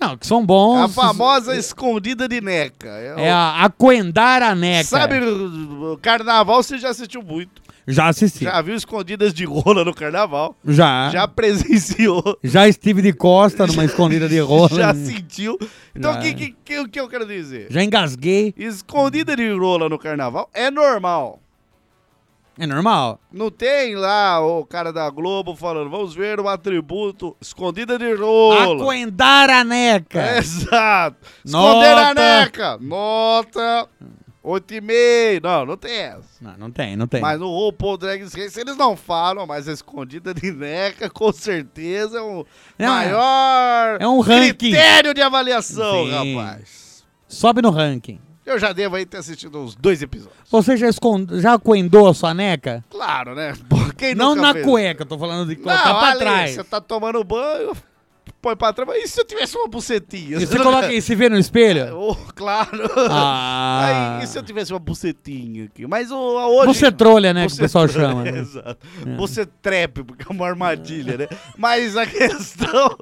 [0.00, 0.82] Não, que são bons.
[0.84, 2.88] A famosa escondida de neca.
[2.88, 4.84] É a Aquendara Neca.
[4.84, 7.62] Sabe, o o carnaval você já assistiu muito.
[7.86, 8.44] Já assisti.
[8.44, 10.56] Já viu escondidas de rola no carnaval.
[10.64, 11.08] Já.
[11.10, 12.36] Já presenciou.
[12.42, 14.68] Já estive de costa numa escondida de rola.
[14.70, 15.56] Já sentiu.
[15.94, 17.68] Então, o que, que, que, que eu quero dizer?
[17.70, 18.52] Já engasguei.
[18.56, 21.40] Escondida de rola no carnaval é normal.
[22.58, 23.20] É normal.
[23.30, 28.82] Não tem lá o cara da Globo falando, vamos ver o atributo escondida de rola.
[28.82, 30.38] Aquendara Neca.
[30.38, 31.18] Exato.
[31.44, 32.14] Esconder a Nota.
[32.14, 32.78] neca.
[32.80, 33.88] Nota
[34.48, 35.40] 8 e meio.
[35.42, 36.22] Não, não tem essa.
[36.40, 37.20] Não, não tem, não tem.
[37.20, 42.18] Mas no RuPaul Drag Race eles não falam, mas a escondida de Neca com certeza
[42.18, 42.46] é o
[42.78, 44.54] Não, maior é um ranking.
[44.54, 46.34] critério de avaliação, Sim.
[46.36, 47.04] rapaz.
[47.26, 48.20] Sobe no ranking.
[48.44, 50.38] Eu já devo aí ter assistido uns dois episódios.
[50.48, 52.84] Você já, esconde, já coendou a sua neca?
[52.88, 53.52] Claro, né?
[53.98, 54.64] Quem Não na fez?
[54.64, 56.50] cueca, eu tô falando de Não, colocar pra ali, trás.
[56.52, 57.72] Você tá tomando banho,
[58.40, 59.04] põe pra trás.
[59.04, 60.38] E se eu tivesse uma bucetinha?
[60.38, 61.98] E você coloca aí, se vê no espelho?
[61.98, 62.90] Oh, claro.
[63.08, 64.18] Ah.
[64.18, 65.86] Aí, e se eu tivesse uma bucetinha aqui?
[65.86, 66.66] Mas o, a hoje...
[66.66, 68.22] Você trolha, né, que o Você pessoal chama.
[68.24, 68.38] né?
[68.38, 68.86] Exato.
[69.16, 71.28] Você trepe, porque é uma armadilha, né?
[71.56, 72.96] Mas a questão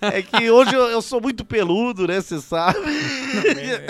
[0.00, 2.20] é que hoje eu, eu sou muito peludo, né?
[2.20, 2.78] Você sabe.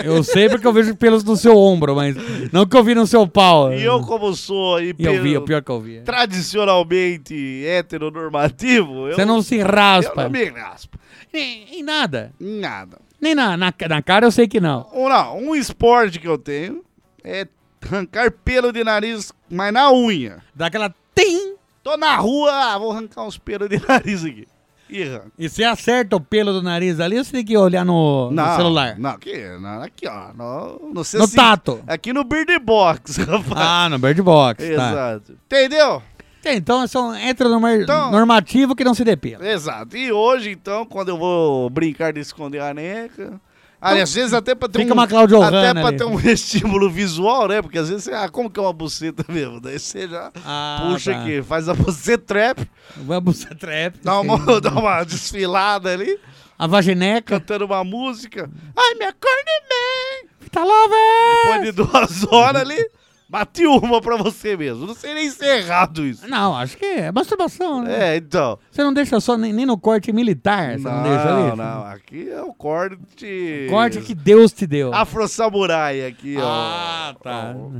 [0.03, 2.15] Eu sei porque eu vejo pelos no seu ombro, mas
[2.51, 3.73] não que eu vi no seu pau.
[3.73, 6.01] E eu, como sou aí eu vi, o pior que eu vi.
[6.01, 10.23] tradicionalmente heteronormativo, eu, Você não se eu raspa.
[10.23, 10.97] não me raspo.
[11.33, 12.31] Em, em nada.
[12.39, 12.97] Em nada.
[13.19, 14.87] Nem na, na, na cara eu sei que não.
[14.93, 16.83] Um, não, um esporte que eu tenho
[17.23, 17.47] é
[17.83, 20.39] arrancar pelo de nariz, mas na unha.
[20.55, 21.55] Dá aquela tim.
[21.83, 24.47] Tô na rua, vou arrancar uns pelos de nariz aqui.
[24.91, 25.31] E arranco.
[25.39, 28.31] E você acerta o pelo do nariz ali ou você tem que olhar no, no
[28.35, 28.99] Não, celular?
[28.99, 30.33] Não, aqui, não, aqui ó.
[30.33, 31.33] No, no, No C5.
[31.35, 31.79] tato.
[31.87, 33.51] Aqui no Bird Box, rapaz.
[33.55, 34.63] Ah, no Bird Box.
[34.63, 34.71] Tá.
[34.73, 35.33] Exato.
[35.45, 36.03] Entendeu?
[36.43, 39.47] É, Então é um heteronormativo Então- normativo que não se depila.
[39.47, 39.95] Exato.
[39.95, 43.39] E hoje, então, quando eu vou brincar de esconder a neca.
[43.81, 44.97] Aliás, às vezes até pra ter Fica um.
[44.97, 45.97] uma Claudio Até ali.
[45.97, 47.61] ter um estímulo visual, né?
[47.61, 48.13] Porque às vezes você.
[48.13, 49.59] Ah, como que é uma buceta mesmo?
[49.59, 51.21] Daí você já Ah, puxa tá.
[51.21, 53.95] aqui, faz a buceta trap, Vamos ser trap.
[54.03, 56.19] dá uma, dá uma desfilada ali,
[56.59, 57.39] A vagineca.
[57.39, 58.49] cantando uma música.
[58.77, 60.29] Ai, minha corne bem!
[60.51, 61.63] Tá lá, Depois velho.
[61.63, 62.89] de duas horas ali,
[63.31, 64.85] bate uma pra você mesmo.
[64.85, 66.27] Não sei nem se é errado isso.
[66.27, 68.15] Não, acho que é masturbação, né?
[68.15, 68.59] É, então.
[68.69, 71.47] Você não deixa só nem, nem no corte militar, você não, deixa ali?
[71.49, 71.85] não, não.
[71.85, 73.67] Aqui é o corte.
[73.69, 74.93] Corte que Deus te deu.
[74.93, 76.43] Afro Samurai aqui, ó.
[76.43, 77.55] Ah, tá.
[77.55, 77.79] Ó.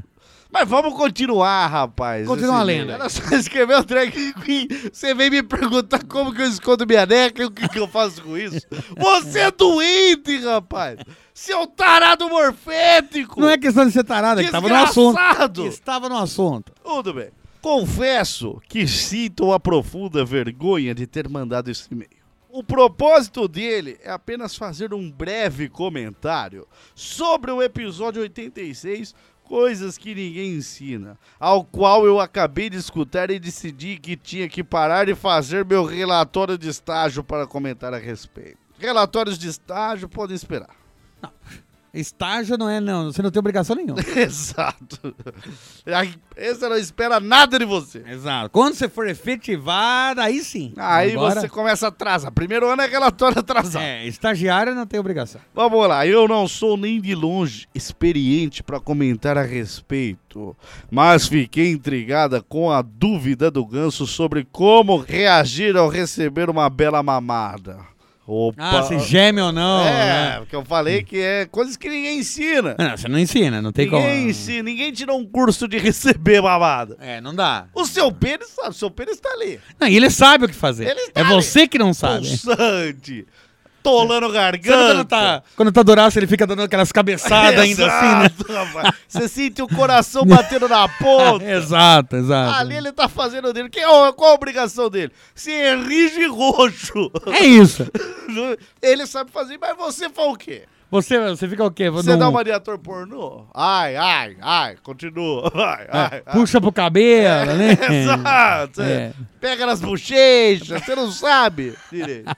[0.52, 2.28] Mas vamos continuar, rapaz.
[2.28, 2.94] Continua a Esse- lenda.
[2.94, 4.12] Ela só escreveu o drag
[4.44, 4.68] queen.
[4.92, 7.88] Você vem me perguntar como que eu escondo minha neca e o que, que eu
[7.88, 8.60] faço com isso.
[8.98, 11.00] Você é doente, rapaz.
[11.34, 13.40] Seu tarado morfético.
[13.40, 15.20] Não é questão de ser tarada, que tava no assunto.
[15.66, 16.74] Estava no assunto.
[16.84, 17.30] Tudo bem.
[17.62, 22.10] Confesso que sinto uma profunda vergonha de ter mandado esse e-mail.
[22.50, 29.16] O propósito dele é apenas fazer um breve comentário sobre o episódio 86,
[29.52, 34.64] Coisas que ninguém ensina, ao qual eu acabei de escutar e decidi que tinha que
[34.64, 38.58] parar e fazer meu relatório de estágio para comentar a respeito.
[38.80, 40.74] Relatórios de estágio podem esperar.
[41.94, 43.12] Estágio não é, não.
[43.12, 44.00] Você não tem obrigação nenhuma.
[44.16, 45.14] Exato.
[46.38, 48.02] Esse não espera nada de você.
[48.08, 48.50] Exato.
[48.50, 50.74] Quando você for efetivado, aí sim.
[50.78, 52.32] Aí Agora- você começa a atrasar.
[52.32, 53.84] Primeiro ano é relatório atrasado.
[53.84, 55.42] É, estagiário não tem obrigação.
[55.54, 60.56] Vamos lá, eu não sou nem de longe experiente para comentar a respeito,
[60.90, 67.04] mas fiquei intrigada com a dúvida do Ganso sobre como reagir ao receber uma bela
[67.04, 67.91] mamada.
[68.34, 68.80] Opa.
[68.80, 69.86] Ah, se geme ou não.
[69.86, 70.40] é, né?
[70.40, 72.78] porque eu falei que é coisas que ninguém ensina.
[72.80, 74.30] Não, você não ensina, não tem ninguém como.
[74.30, 76.96] ensina, ninguém tirou um curso de receber mamada.
[77.02, 77.68] É, não dá.
[77.76, 79.60] O seu pênis sabe, o seu pênis tá ali.
[79.78, 80.88] Não, e ele sabe o que fazer.
[80.88, 81.34] Ele está é ali.
[81.34, 82.26] você que não sabe.
[82.26, 83.28] Pulsante,
[83.84, 84.94] tolando garganta.
[84.94, 88.56] quando tá, quando tá duraço, ele fica dando aquelas cabeçadas ainda assim, né?
[88.56, 88.96] Rapaz.
[89.08, 91.44] Você sente o coração batendo na ponta.
[91.52, 92.60] exato, exato.
[92.60, 93.70] Ali ele tá fazendo dele.
[93.70, 95.12] Que, é qual a obrigação dele?
[95.36, 97.12] Se erige roxo.
[97.28, 97.86] É isso.
[98.82, 100.64] Ele sabe fazer, mas você faz o quê?
[100.90, 101.90] Você, você fica o quê?
[101.90, 103.46] Você Num- dá uma de ator pornô?
[103.54, 105.50] Ai, ai, ai, continua.
[105.56, 106.34] Ai, é, ai, ai.
[106.34, 107.78] puxa pro cabelo, né?
[108.02, 108.82] Exato.
[108.82, 109.14] É.
[109.40, 112.30] Pega nas bochechas, você não sabe direito.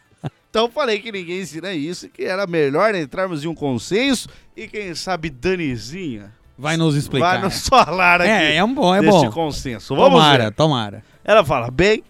[0.54, 4.68] Então falei que ninguém ensina isso e que era melhor entrarmos em um consenso e
[4.68, 7.32] quem sabe Danizinha Vai nos explicar.
[7.32, 9.32] vai nos falar aqui É, é um bom, é bom.
[9.32, 9.96] consenso.
[9.96, 10.52] Vamos Tomara, ver.
[10.54, 11.04] tomara.
[11.26, 12.04] Ela fala, bem,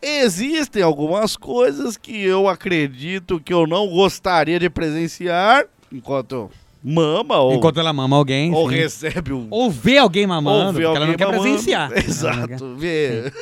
[0.00, 6.50] existem algumas coisas que eu acredito que eu não gostaria de presenciar enquanto
[6.84, 8.52] mama ou, Enquanto ela mama alguém.
[8.52, 8.76] ou sim.
[8.76, 9.46] recebe um...
[9.50, 11.42] Ou vê alguém mamando, ou vê porque ela não alguém quer mamando.
[11.42, 11.92] presenciar.
[11.96, 13.32] Exato, vê.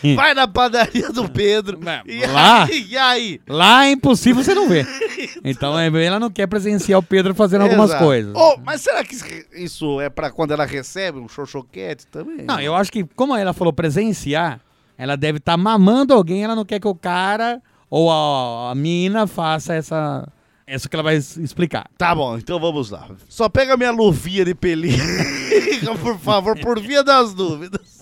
[0.00, 0.14] Sim.
[0.14, 1.80] Vai na padaria do Pedro.
[2.06, 2.64] E lá?
[2.64, 3.40] aí, e aí?
[3.48, 4.86] Lá é impossível você não ver.
[5.44, 8.04] Então é, ela não quer presenciar o Pedro fazendo algumas Exato.
[8.04, 8.32] coisas.
[8.36, 9.16] Oh, mas será que
[9.54, 12.44] isso é pra quando ela recebe um xoxoquete também?
[12.44, 14.60] Não, eu acho que, como ela falou presenciar,
[14.96, 17.60] ela deve estar mamando alguém, ela não quer que o cara
[17.90, 20.28] ou a, a mina faça essa.
[20.68, 21.88] Isso que ela vai explicar.
[21.96, 23.08] Tá bom, então vamos lá.
[23.28, 24.98] Só pega minha luvinha de pelinho,
[26.02, 27.98] por favor, por via das dúvidas.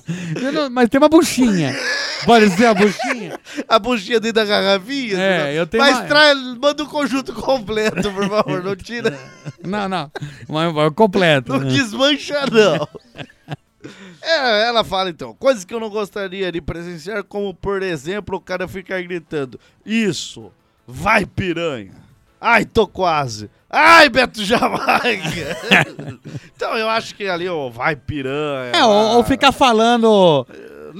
[0.52, 1.76] Não- Mas tem uma buchinha.
[2.24, 3.38] Pode ser a buchinha?
[3.68, 5.18] A buchinha dentro da garrafinha?
[5.18, 8.62] É, senão- eu tenho Mas uma- traz, manda o conjunto completo, por favor.
[8.62, 9.18] Não tira.
[9.64, 10.10] Não, não.
[10.48, 11.52] Mas mas completo.
[11.58, 12.88] Não desmancha, não.
[14.22, 18.40] É, ela fala então, coisas que eu não gostaria de presenciar, como por exemplo o
[18.40, 20.50] cara ficar gritando: Isso,
[20.86, 21.92] vai piranha.
[22.40, 23.50] Ai, tô quase.
[23.68, 25.56] Ai, Beto Jamaica.
[26.54, 28.72] então eu acho que ali, ó, vai piranha.
[28.74, 30.46] É, ou, ou ficar falando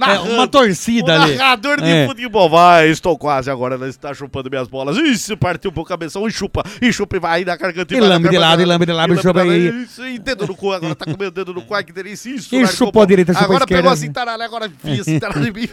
[0.05, 0.33] é, narrando.
[0.33, 1.35] uma torcida o ali.
[1.35, 2.07] narrador de É.
[2.07, 4.97] futebol, vai, estou quase agora, ela está chupando minhas bolas.
[4.97, 8.29] Isso, partiu pro cabeção e chupa, e chupa e vai na garganta E na lambe
[8.29, 9.83] de lado, e lambe de lado, e e chupa aí.
[9.83, 12.55] Isso, e dedo no cu, agora tá com meu dedo no cu, que delícia, isso.
[12.55, 15.51] E chupou a direita, chupou a Agora pegou a cintaralha, agora enfia a cintaralha em
[15.51, 15.67] mim.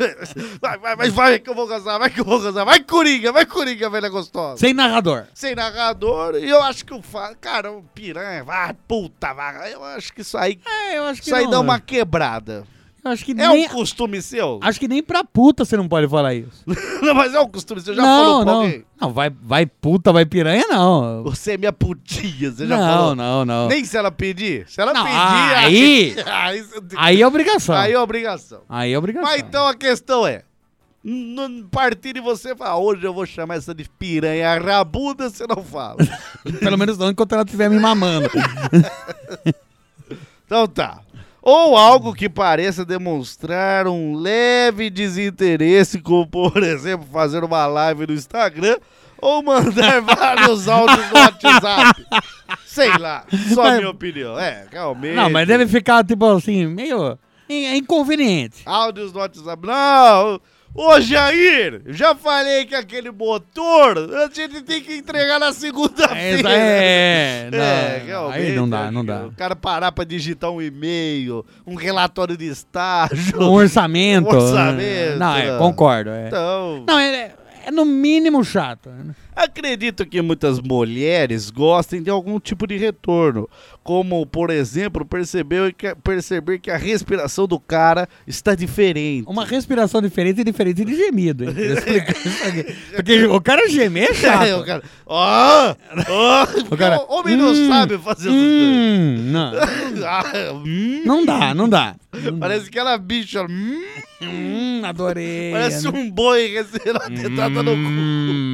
[0.60, 2.64] Vai, vai, vai, vai que eu vou gozar, vai que eu vou gozar.
[2.64, 4.58] Vai, Coringa, vai, Coringa, velha gostosa.
[4.58, 5.24] Sem narrador.
[5.34, 7.34] Sem narrador, e eu acho que o fa...
[7.40, 9.72] Cara, o piranha, vai, puta, vai.
[9.74, 11.82] Eu acho que isso aí, É, eu acho que isso aí dá uma né?
[11.84, 12.64] quebrada.
[13.04, 13.66] Acho que É nem...
[13.66, 14.58] um costume seu?
[14.62, 16.64] Acho que nem pra puta você não pode falar isso.
[17.02, 17.94] Não, mas é um costume seu.
[17.94, 18.60] Já não, falou pra não.
[18.62, 18.84] alguém?
[18.98, 21.22] Não, vai, vai puta, vai piranha, não.
[21.24, 23.14] Você é minha putinha, você já não, falou?
[23.14, 23.68] não, não.
[23.68, 24.66] Nem se ela pedir.
[24.68, 26.64] Se ela Não, pedir, aí- aí,
[26.96, 27.74] Aí é obrigação.
[27.76, 28.62] aí é obrigação.
[28.68, 29.28] Aí é obrigação.
[29.30, 30.44] Mas então a questão é:
[31.04, 35.62] no partir de você falar, hoje eu vou chamar essa de piranha rabuda, você não
[35.62, 35.98] fala.
[36.58, 38.30] Pelo menos não enquanto ela estiver me mamando.
[40.46, 41.00] Então tá.
[41.46, 48.14] Ou algo que pareça demonstrar um leve desinteresse, como por exemplo fazer uma live no
[48.14, 48.78] Instagram
[49.20, 52.06] ou mandar vários áudios no WhatsApp.
[52.64, 53.24] Sei lá,
[53.54, 54.38] só a Mas- minha opinião.
[54.38, 55.14] É, realmente.
[55.16, 57.18] Não, mas deve ficar, tipo assim, meio
[57.48, 58.62] in- inconveniente.
[58.64, 59.66] Áudios no WhatsApp.
[59.66, 60.40] Não!
[60.74, 66.50] Ô Jair, já falei que aquele motor a gente tem que entregar na segunda-feira.
[66.50, 68.38] É, não, É, realmente.
[68.40, 69.26] aí não dá, não dá.
[69.26, 73.40] O cara parar pra digitar um e-mail, um relatório de estágio.
[73.40, 74.24] Um orçamento.
[74.34, 76.10] Um orçamento, Não, é, concordo.
[76.10, 76.26] É.
[76.26, 77.32] Então, Não, é,
[77.66, 78.90] é no mínimo chato.
[79.34, 83.48] Acredito que muitas mulheres gostem de algum tipo de retorno,
[83.82, 89.26] como, por exemplo, perceber que, perceber que a respiração do cara está diferente.
[89.28, 91.44] Uma respiração diferente é diferente de gemido.
[92.94, 94.44] Porque o cara gemer é chato.
[94.44, 94.82] É, o cara.
[95.06, 95.74] Ó!
[96.08, 96.46] Ó!
[96.70, 99.52] O cara, O homem não hum, sabe fazer Hum, não.
[100.04, 101.02] Ah, hum.
[101.04, 101.94] não dá, não dá.
[102.38, 103.42] Parece aquela bicha.
[103.42, 103.82] hum,
[104.22, 105.50] Hum, adorei.
[105.52, 108.53] parece um boi recém-atentado no cu.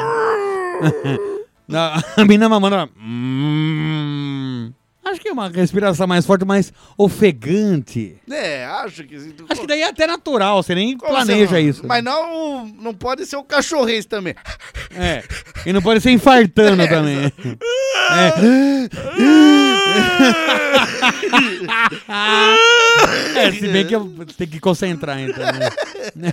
[2.16, 2.76] A mina mamando.
[2.76, 4.72] ela, Hum.
[5.04, 8.16] Acho que é uma respiração mais forte, mais ofegante.
[8.30, 9.16] É, acho que.
[9.48, 11.84] Acho que daí é até natural, você nem Como planeja não- isso.
[11.86, 14.34] Mas não, não pode ser o cachorrês também.
[14.94, 15.24] É.
[15.66, 17.32] E não pode ser infartando também.
[18.12, 18.30] É.
[23.46, 24.04] é, se bem que eu
[24.36, 25.44] tenho que concentrar, então.
[26.14, 26.32] né?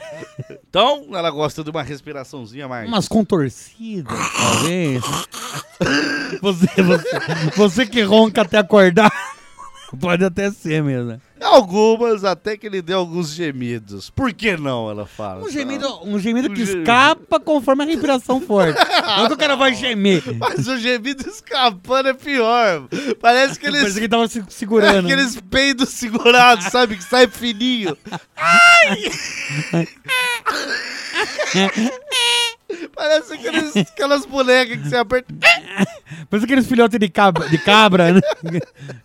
[0.78, 2.88] Então, ela gosta de uma respiraçãozinha mais.
[2.88, 5.04] Umas contorcidas, talvez.
[6.42, 7.20] Você, você,
[7.56, 9.12] você que ronca até acordar.
[10.00, 11.22] Pode até ser mesmo.
[11.40, 14.10] Algumas, até que ele dê alguns gemidos.
[14.10, 14.90] Por que não?
[14.90, 15.46] Ela fala.
[15.46, 16.80] Um gemido, um gemido Um que gemido.
[16.82, 18.78] escapa conforme a respiração forte.
[19.18, 20.24] Não que o cara vai gemer.
[20.38, 22.88] Mas o gemido escapando é pior.
[23.22, 23.82] Parece que eles.
[23.82, 25.06] Parece que tava se segurando.
[25.06, 26.98] Aqueles peidos segurados, sabe?
[26.98, 27.96] Que sai fininho.
[32.96, 35.34] Parece aqueles, aquelas bonecas que você aperta.
[36.30, 38.20] Parece aqueles filhotes de cabra, de cabra né?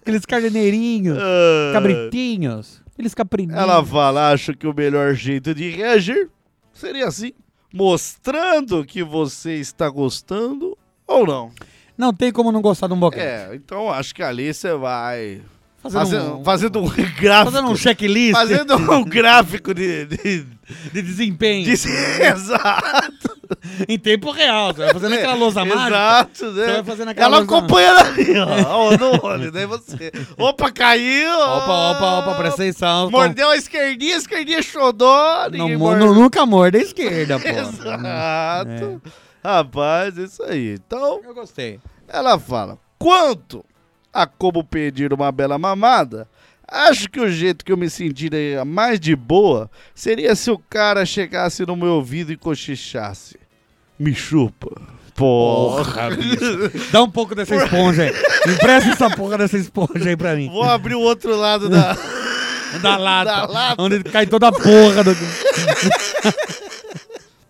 [0.00, 1.70] Aqueles carneirinhos, Ah.
[1.72, 2.82] cabritinhos.
[2.92, 3.60] Aqueles caprininhos.
[3.60, 6.28] Ela fala, acho que o melhor jeito de reagir
[6.72, 7.32] seria assim,
[7.72, 11.50] mostrando que você está gostando ou não.
[11.96, 13.22] Não tem como não gostar de um boquete.
[13.24, 15.40] É, então acho que ali você vai
[15.82, 16.88] Fazendo fazendo, um- fazendo um
[17.20, 17.50] gráfico.
[17.52, 20.46] Fazendo um checklist fazendo um gráfico de, de,
[20.92, 21.72] de desempenho de-
[22.22, 23.38] Exato.
[23.88, 24.72] em tempo real.
[24.72, 25.86] Você vai fazendo aquela lousa mágica.
[25.88, 26.64] Exato, né?
[26.66, 28.46] Você vai fazendo aquela Ela lousa- acompanha ali, ó.
[28.68, 30.10] ó, no olho, daí você.
[30.38, 31.32] Opa, caiu!
[31.32, 33.10] Opa, opa, opa, presta atenção.
[33.10, 35.48] Mordeu a esquerdinha, a esquerdinha xodó.
[35.50, 37.46] Não, nu- nunca morde a esquerda, pô.
[37.48, 39.02] Exato.
[39.44, 40.74] Rapaz, isso aí.
[40.74, 41.80] Então, Eu gostei.
[42.08, 43.64] ela fala: quanto
[44.12, 46.28] a como pedir uma bela mamada,
[46.68, 51.04] acho que o jeito que eu me sentiria mais de boa seria se o cara
[51.04, 53.38] chegasse no meu ouvido e cochichasse.
[53.98, 54.70] Me chupa.
[55.14, 56.70] Porra, bicho.
[56.90, 58.12] Dá um pouco dessa esponja aí.
[58.52, 60.48] Empresta essa porra dessa esponja aí pra mim.
[60.48, 61.96] Vou abrir o outro lado da.
[62.80, 63.30] Da lata.
[63.30, 63.82] Da lata.
[63.82, 65.14] Onde cai toda a porra do.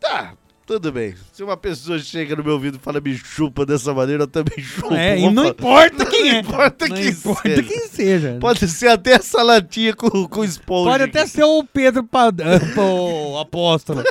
[0.01, 0.35] Tá,
[0.73, 1.15] tudo bem.
[1.33, 4.59] Se uma pessoa chega no meu ouvido e fala me chupa dessa maneira, eu também
[4.65, 4.95] chupo.
[4.95, 6.33] É, e não importa quem é.
[6.35, 7.63] Não importa Não quem importa seja.
[7.63, 8.39] quem seja.
[8.41, 10.91] Pode ser até essa latinha com, com esponja.
[10.91, 12.59] Pode até ser o Pedro Padrão,
[13.33, 14.03] o apóstolo.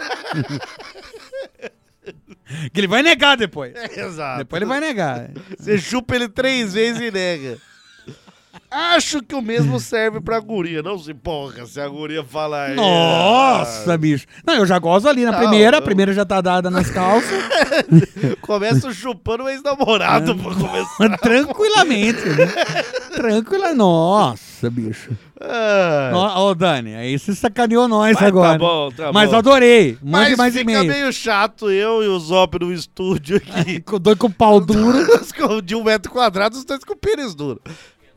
[2.74, 3.74] que ele vai negar depois.
[3.98, 4.40] Exato.
[4.40, 5.32] Depois ele vai negar.
[5.58, 7.58] Você chupa ele três vezes e nega.
[8.72, 10.82] Acho que o mesmo serve pra guria.
[10.82, 12.72] Não se porra se a guria falar.
[12.72, 14.26] "É, Nossa, bicho.
[14.48, 15.78] Não, eu já gozo ali na Não, primeira.
[15.78, 17.44] A eu- primeira já tá dada nas calças.
[18.42, 21.18] Começa chupando o ex-namorado pra começar.
[21.20, 22.22] Tranquilamente.
[22.30, 22.48] né?
[23.14, 23.74] Tranquila.
[23.74, 25.12] Nossa, bicho.
[25.42, 28.58] Ah, Ó, Ô, Dani, aí você sacaneou nós Mas tá agora.
[28.60, 29.38] bom, tá Mas bom.
[29.38, 29.98] adorei.
[30.02, 30.86] Mande mas mais fica e-mail.
[30.88, 33.82] meio chato eu e o Zop no estúdio aqui.
[33.82, 35.00] Com dois com pau duro.
[35.64, 37.60] de um metro quadrado, os dois com pênis duro.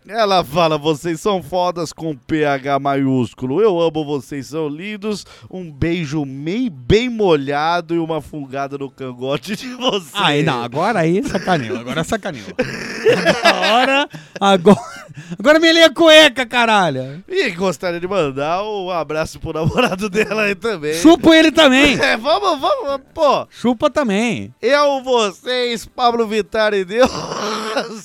[0.06, 3.62] Ela fala, vocês são fodas com PH maiúsculo.
[3.62, 5.24] Eu amo vocês, são lindos.
[5.50, 10.12] Um beijo meio bem molhado e uma fungada no cangote de vocês.
[10.12, 11.78] Aí não, agora aí sacaneou.
[11.78, 12.44] Agora sacaneou.
[13.42, 14.08] Agora.
[14.38, 15.04] Agora.
[15.38, 17.24] Agora me lê a cueca, caralho.
[17.28, 20.94] E gostaria de mandar um abraço pro namorado dela aí também.
[20.94, 21.94] Chupo ele também.
[22.04, 23.46] É, vamos, vamos, pô.
[23.48, 24.52] Chupa também.
[24.60, 27.10] Eu, vocês, Pablo Vittar e Deus.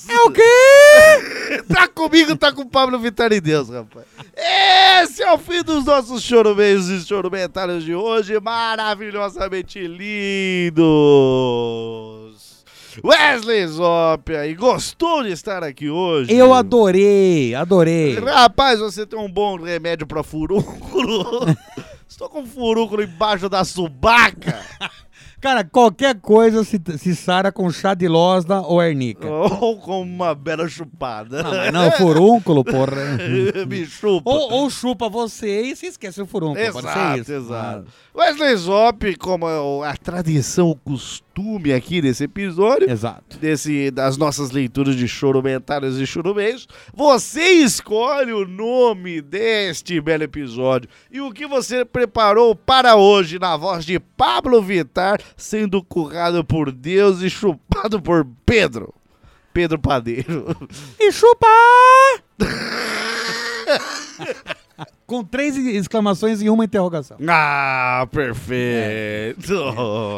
[0.08, 0.40] É o quê?
[1.68, 4.06] Tá comigo, tá com o Pablo Vittar e Deus, rapaz.
[5.02, 10.80] Esse é o fim dos nossos chorumeios e chorumentários de hoje, maravilhosamente lindos.
[13.04, 16.32] Wesley Zop aí, gostou de estar aqui hoje?
[16.32, 18.18] Eu adorei, adorei.
[18.18, 21.46] Rapaz, você tem um bom remédio pra furúnculo.
[22.08, 24.60] Estou com furúnculo embaixo da subaca.
[25.40, 29.26] Cara, qualquer coisa se, se sara com chá de losna ou hernica.
[29.30, 31.42] Ou com uma bela chupada.
[31.42, 33.16] Não, mas não, furúnculo, porra.
[33.66, 34.30] Me chupa.
[34.30, 36.60] Ou, ou chupa você e se esquece o furúnculo.
[36.60, 37.86] Exato, exato.
[38.14, 39.46] Wesley Zop, como
[39.82, 41.29] a tradição, o costume
[41.74, 43.38] aqui desse episódio, exato.
[43.38, 50.88] desse, das nossas leituras de chorumentários e chorumeios, você escolhe o nome deste belo episódio
[51.10, 56.70] e o que você preparou para hoje na voz de Pablo Vittar, sendo currado por
[56.70, 58.94] Deus e chupado por Pedro.
[59.52, 60.56] Pedro Padeiro.
[60.98, 61.46] E chupa!
[65.10, 67.16] Com três exclamações e uma interrogação.
[67.28, 69.52] Ah, perfeito.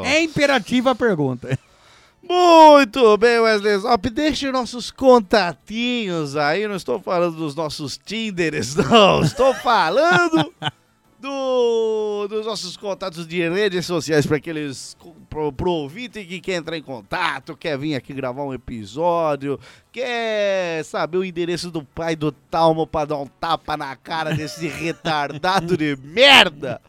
[0.04, 1.58] É imperativa a pergunta.
[2.22, 4.10] Muito bem, Wesley Zop.
[4.10, 6.68] Deixe nossos contatinhos aí.
[6.68, 9.22] Não estou falando dos nossos Tinders, não.
[9.22, 10.52] Estou falando
[11.22, 14.96] do- dos nossos contatos de redes sociais para aqueles
[15.30, 19.58] pro, pro ouvinte que quer entrar em contato, quer vir aqui gravar um episódio,
[19.92, 24.66] quer saber o endereço do pai do Talmo para dar um tapa na cara desse
[24.68, 26.80] retardado de merda.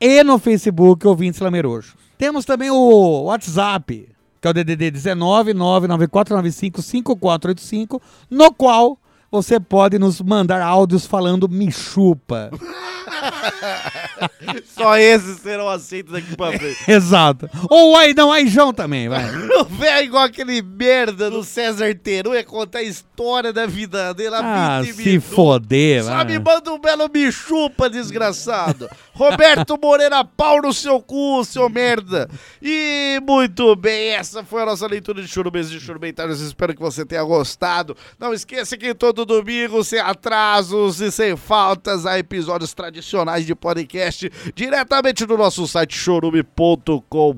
[0.00, 1.94] e no Facebook Ouvintes Lameroxos.
[2.18, 4.08] Temos também o WhatsApp,
[4.40, 8.98] que é o DDD 19 99495 5485, no qual
[9.30, 12.50] você pode nos mandar áudios falando me chupa.
[14.74, 16.78] Só esses serão aceitos daqui pra frente.
[16.90, 17.48] Exato.
[17.68, 19.30] Ou aí, não, aí João também, vai.
[19.52, 24.34] Não vem igual aquele merda do César Teru é contar a história da vida dele
[24.36, 25.30] Ah, 20 se minutos.
[25.34, 26.24] foder, Só vai.
[26.24, 28.88] me manda um belo me chupa, desgraçado.
[29.12, 32.28] Roberto Moreira, pau no seu cu, seu merda.
[32.60, 36.40] E muito bem, essa foi a nossa leitura de churubês e churubentários.
[36.40, 37.96] Espero que você tenha gostado.
[38.18, 43.01] Não esqueça que todo domingo, sem atrasos e sem faltas, há episódios tradicionais
[43.44, 47.36] de podcast diretamente no nosso site chorume.com.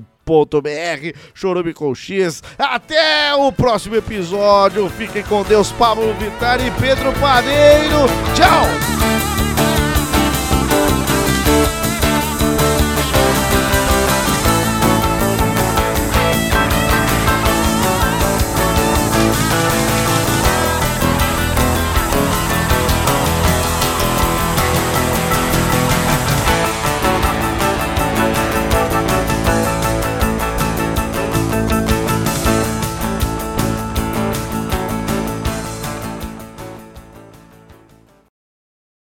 [1.33, 2.41] Chorume com X.
[2.57, 4.89] Até o próximo episódio.
[4.89, 8.07] Fiquem com Deus, Pablo Vittar e Pedro Padeiro.
[8.35, 9.34] Tchau!